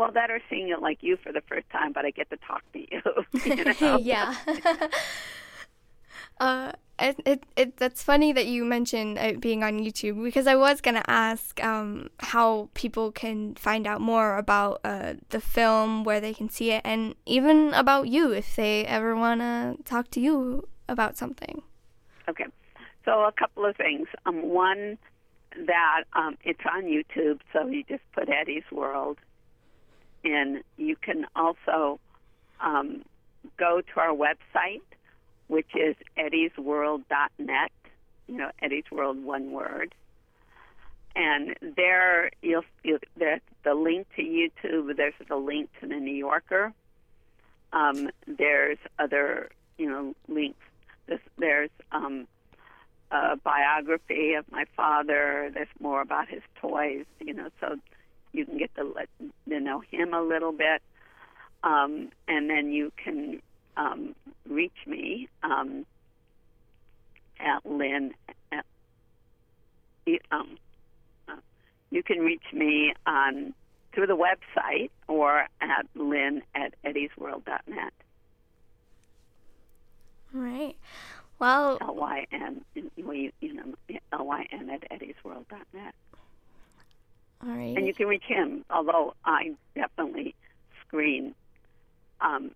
well 0.00 0.10
that 0.12 0.30
are 0.30 0.40
seeing 0.48 0.70
it 0.70 0.80
like 0.80 1.02
you 1.02 1.18
for 1.22 1.30
the 1.30 1.42
first 1.42 1.68
time, 1.70 1.92
but 1.92 2.06
I 2.06 2.10
get 2.10 2.30
to 2.30 2.38
talk 2.38 2.62
to 2.72 2.78
you. 2.78 3.02
you 3.44 3.74
know? 3.80 3.98
yeah. 3.98 4.34
uh, 6.40 6.72
it, 6.98 7.20
it, 7.26 7.44
it, 7.54 7.76
that's 7.76 8.02
funny 8.02 8.32
that 8.32 8.46
you 8.46 8.64
mentioned 8.64 9.18
it 9.18 9.40
being 9.40 9.62
on 9.62 9.78
YouTube 9.78 10.22
because 10.24 10.46
I 10.46 10.56
was 10.56 10.80
going 10.80 10.94
to 10.94 11.10
ask 11.10 11.62
um, 11.62 12.08
how 12.18 12.70
people 12.72 13.12
can 13.12 13.54
find 13.54 13.86
out 13.86 14.00
more 14.00 14.38
about 14.38 14.80
uh, 14.84 15.14
the 15.28 15.40
film, 15.40 16.04
where 16.04 16.20
they 16.20 16.32
can 16.32 16.48
see 16.48 16.70
it, 16.72 16.80
and 16.84 17.14
even 17.26 17.74
about 17.74 18.08
you 18.08 18.32
if 18.32 18.56
they 18.56 18.86
ever 18.86 19.14
want 19.14 19.40
to 19.40 19.76
talk 19.84 20.10
to 20.12 20.20
you 20.20 20.66
about 20.88 21.18
something. 21.18 21.62
Okay. 22.28 22.46
So 23.04 23.24
a 23.24 23.32
couple 23.32 23.66
of 23.66 23.76
things. 23.76 24.08
Um, 24.24 24.48
one 24.48 24.98
that 25.66 26.04
um, 26.14 26.38
it's 26.44 26.60
on 26.70 26.84
YouTube, 26.84 27.40
so 27.52 27.66
you 27.66 27.82
just 27.84 28.02
put 28.12 28.28
Eddie's 28.28 28.64
World, 28.70 29.18
and 30.24 30.62
you 30.76 30.96
can 30.96 31.26
also 31.34 31.98
um, 32.60 33.02
go 33.58 33.80
to 33.80 34.00
our 34.00 34.14
website, 34.14 34.82
which 35.48 35.70
is 35.74 35.96
eddiesworld.net. 36.18 37.72
You 38.28 38.36
know, 38.36 38.50
Eddie's 38.62 38.84
World, 38.90 39.22
one 39.24 39.50
word. 39.50 39.94
And 41.16 41.56
there, 41.76 42.30
you'll, 42.42 42.64
you'll 42.84 43.00
there's 43.16 43.40
the 43.64 43.74
link 43.74 44.06
to 44.16 44.22
YouTube. 44.22 44.96
There's 44.96 45.14
the 45.28 45.36
link 45.36 45.68
to 45.80 45.88
the 45.88 45.96
New 45.96 46.14
Yorker. 46.14 46.72
Um, 47.72 48.10
there's 48.26 48.78
other, 48.98 49.50
you 49.76 49.88
know, 49.88 50.14
links. 50.28 50.58
There's, 51.06 51.20
there's 51.38 51.70
um, 51.90 52.28
a 53.10 53.36
biography 53.36 54.34
of 54.34 54.44
my 54.52 54.64
father. 54.76 55.50
There's 55.52 55.68
more 55.80 56.00
about 56.00 56.28
his 56.28 56.42
toys, 56.60 57.06
you 57.20 57.34
know, 57.34 57.48
so 57.60 57.76
you 58.32 58.44
can 58.44 58.58
get 58.58 58.74
to 58.76 58.84
let 58.84 59.08
to 59.48 59.60
know 59.60 59.80
him 59.80 60.14
a 60.14 60.22
little 60.22 60.52
bit, 60.52 60.82
um, 61.62 62.10
and 62.28 62.48
then 62.48 62.72
you 62.72 62.92
can 63.02 63.40
um, 63.76 64.14
reach 64.48 64.76
me 64.86 65.28
um, 65.42 65.84
at 67.38 67.64
Lynn. 67.64 68.14
At, 68.52 68.64
um, 70.30 70.56
uh, 71.28 71.36
you 71.90 72.02
can 72.02 72.18
reach 72.18 72.52
me 72.52 72.94
on 73.06 73.54
through 73.92 74.06
the 74.06 74.16
website 74.16 74.90
or 75.08 75.46
at 75.60 75.86
Lynn 75.94 76.42
at 76.54 76.74
eddiesworld.net. 76.84 77.92
All 80.34 80.40
right. 80.40 80.76
Well, 81.38 81.78
L 81.80 81.94
Y 81.94 82.26
N, 82.30 82.64
we 82.96 83.32
you 83.40 83.54
know, 83.54 83.74
L 84.12 84.26
Y 84.26 84.46
N 84.52 84.70
at 84.70 84.82
eddiesworld.net. 84.90 85.94
all 87.42 87.54
right. 87.54 87.76
And 87.76 87.86
you 87.86 87.94
can 87.94 88.06
reach 88.06 88.24
him, 88.24 88.64
although 88.70 89.14
I 89.24 89.54
definitely 89.74 90.34
screen, 90.86 91.34
um, 92.20 92.50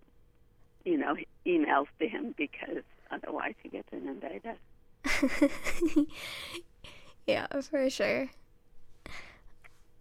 you 0.84 0.98
know, 0.98 1.16
emails 1.46 1.86
to 2.00 2.08
him 2.08 2.34
because 2.36 2.82
otherwise 3.10 3.54
he 3.62 3.70
gets 3.70 3.88
inundated. 3.92 4.56
yeah, 7.26 7.46
for 7.62 7.88
sure. 7.88 8.30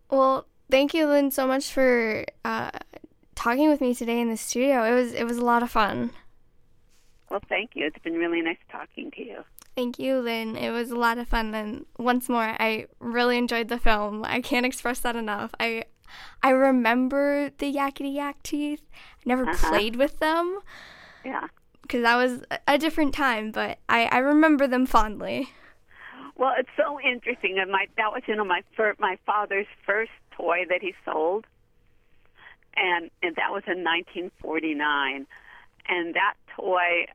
Well, 0.10 0.46
thank 0.70 0.94
you, 0.94 1.08
Lynn, 1.08 1.32
so 1.32 1.48
much 1.48 1.72
for 1.72 2.26
uh, 2.44 2.72
talking 3.36 3.70
with 3.70 3.82
me 3.82 3.96
today 3.96 4.20
in 4.20 4.30
the 4.30 4.38
studio. 4.38 4.84
It 4.84 4.94
was 4.94 5.14
it 5.14 5.24
was 5.24 5.38
a 5.38 5.46
lot 5.46 5.64
of 5.64 5.72
fun. 5.72 6.12
Well, 7.30 7.42
thank 7.50 7.72
you. 7.74 7.86
It's 7.88 7.98
been 8.04 8.14
really 8.14 8.42
nice 8.42 8.58
talking 8.72 9.12
to 9.12 9.26
you. 9.26 9.44
Thank 9.76 9.98
you, 9.98 10.20
Lynn. 10.20 10.56
It 10.56 10.70
was 10.70 10.92
a 10.92 10.96
lot 10.96 11.18
of 11.18 11.28
fun, 11.28 11.54
and 11.56 11.86
once 11.98 12.30
more, 12.30 12.56
I 12.60 12.86
really 13.00 13.38
enjoyed 13.38 13.70
the 13.70 13.80
film. 13.80 14.24
I 14.24 14.40
can't 14.42 14.66
express 14.66 15.00
that 15.00 15.16
enough. 15.16 15.52
I 15.60 15.86
I 16.44 16.50
remember 16.52 17.50
the 17.58 17.74
yakety 17.74 18.14
yak 18.14 18.44
teeth. 18.44 18.84
I 18.92 19.22
never 19.26 19.50
Uh-huh. 19.50 19.70
played 19.70 19.96
with 19.96 20.20
them 20.20 20.60
Yeah. 21.26 21.48
because 21.82 22.04
that 22.04 22.16
was 22.18 22.44
a- 22.68 22.78
different 22.78 23.16
time, 23.16 23.50
but 23.52 23.80
I 23.90 24.06
I 24.06 24.20
remember 24.20 24.68
them 24.68 24.86
fondly. 24.86 25.50
Well, 26.36 26.54
it's 26.58 26.70
so 26.78 27.00
interesting. 27.02 27.58
And 27.58 27.72
my 27.72 27.88
that 27.98 28.12
was 28.12 28.22
you 28.28 28.36
know 28.36 28.46
my 28.46 28.62
fir- 28.76 28.96
my 29.00 29.18
father's 29.26 29.68
first 29.88 30.12
toy 30.32 30.66
that 30.70 30.82
he 30.84 30.94
sold, 31.04 31.48
and 32.76 33.10
and 33.24 33.36
that 33.38 33.52
was 33.52 33.64
in 33.66 33.84
1949, 33.84 35.26
and 35.88 36.14
that 36.14 36.36
toy 36.56 37.06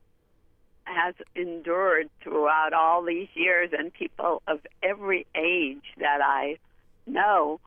has 0.89 1.15
endured 1.35 2.09
throughout 2.21 2.73
all 2.73 3.03
these 3.03 3.27
years, 3.33 3.71
and 3.77 3.93
people 3.93 4.41
of 4.47 4.59
every 4.83 5.25
age 5.35 5.83
that 5.99 6.21
I 6.21 6.57
know 7.05 7.59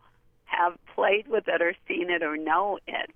have 0.45 0.77
played 0.95 1.29
with 1.29 1.49
it 1.49 1.63
or 1.63 1.75
seen 1.89 2.11
it 2.11 2.23
or 2.23 2.37
know 2.37 2.79
it, 2.87 3.11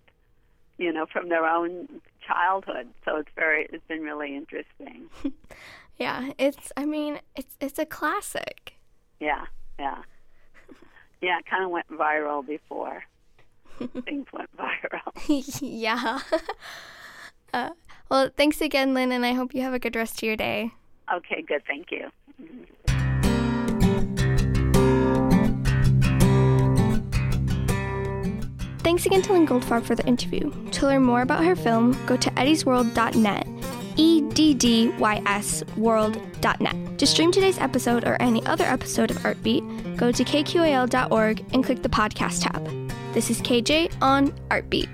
you 0.79 0.93
know, 0.93 1.07
from 1.07 1.29
their 1.29 1.47
own 1.47 2.01
childhood. 2.27 2.89
So 3.05 3.17
it's 3.17 3.29
very, 3.35 3.67
it's 3.73 3.87
been 3.89 4.03
really 4.03 4.37
interesting. 4.37 5.09
yeah, 5.99 6.31
it's. 6.39 6.73
I 6.77 6.87
mean, 6.87 7.21
it's 7.35 7.57
it's 7.61 7.79
a 7.79 7.87
classic. 7.87 8.75
Yeah, 9.21 9.47
yeah, 9.79 10.03
yeah. 11.21 11.39
It 11.39 11.47
kind 11.47 11.65
of 11.65 11.71
went 11.71 11.91
viral 11.91 12.47
before 12.47 13.03
things 14.05 14.27
went 14.33 14.51
viral. 14.57 15.61
yeah. 15.61 16.21
uh, 17.53 17.71
well, 18.09 18.31
thanks 18.37 18.61
again, 18.61 18.95
Lynn, 18.95 19.13
and 19.13 19.25
I 19.25 19.33
hope 19.33 19.55
you 19.55 19.63
have 19.63 19.75
a 19.75 19.79
good 19.79 19.97
rest 19.97 20.19
of 20.19 20.23
your 20.23 20.37
day. 20.37 20.73
Okay, 21.13 21.43
good. 21.43 21.63
Thank 21.67 21.91
you. 21.91 22.11
Thanks 28.81 29.05
again 29.05 29.21
to 29.23 29.33
Lynn 29.33 29.47
Goldfarb 29.47 29.85
for 29.85 29.97
the 29.97 30.07
interview. 30.07 30.53
To 30.71 30.87
learn 30.87 31.03
more 31.03 31.23
about 31.23 31.45
her 31.45 31.57
film, 31.57 31.99
go 32.07 32.17
to 32.17 32.31
eddiesworld.net. 32.31 33.47
E 33.97 34.21
D 34.31 34.55
D 34.55 34.89
Y 34.99 35.23
S 35.27 35.65
world.net. 35.77 36.99
To 36.99 37.07
stream 37.07 37.33
today's 37.33 37.59
episode 37.59 38.05
or 38.05 38.21
any 38.21 38.45
other 38.47 38.65
episode 38.65 39.11
of 39.11 39.17
Artbeat, 39.19 39.97
go 39.97 40.13
to 40.13 40.23
kqal.org 40.23 41.45
and 41.53 41.65
click 41.65 41.83
the 41.83 41.89
podcast 41.89 42.43
tab. 42.43 42.65
This 43.13 43.31
is 43.31 43.41
KJ 43.41 43.95
on 44.03 44.33
Artbeat. 44.51 44.89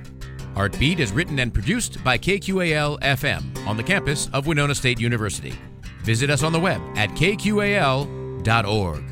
Artbeat 0.55 0.99
is 0.99 1.13
written 1.13 1.39
and 1.39 1.53
produced 1.53 2.03
by 2.05 2.19
KQAL 2.19 3.01
FM 3.01 3.67
on 3.67 3.77
the 3.77 3.83
campus 3.83 4.29
of 4.33 4.47
Winona 4.47 4.75
State 4.75 5.01
University. 5.01 5.55
Visit 6.05 6.31
us 6.31 6.43
on 6.43 6.53
the 6.53 6.61
web 6.61 6.81
at 6.97 7.11
kqal.org. 7.11 9.05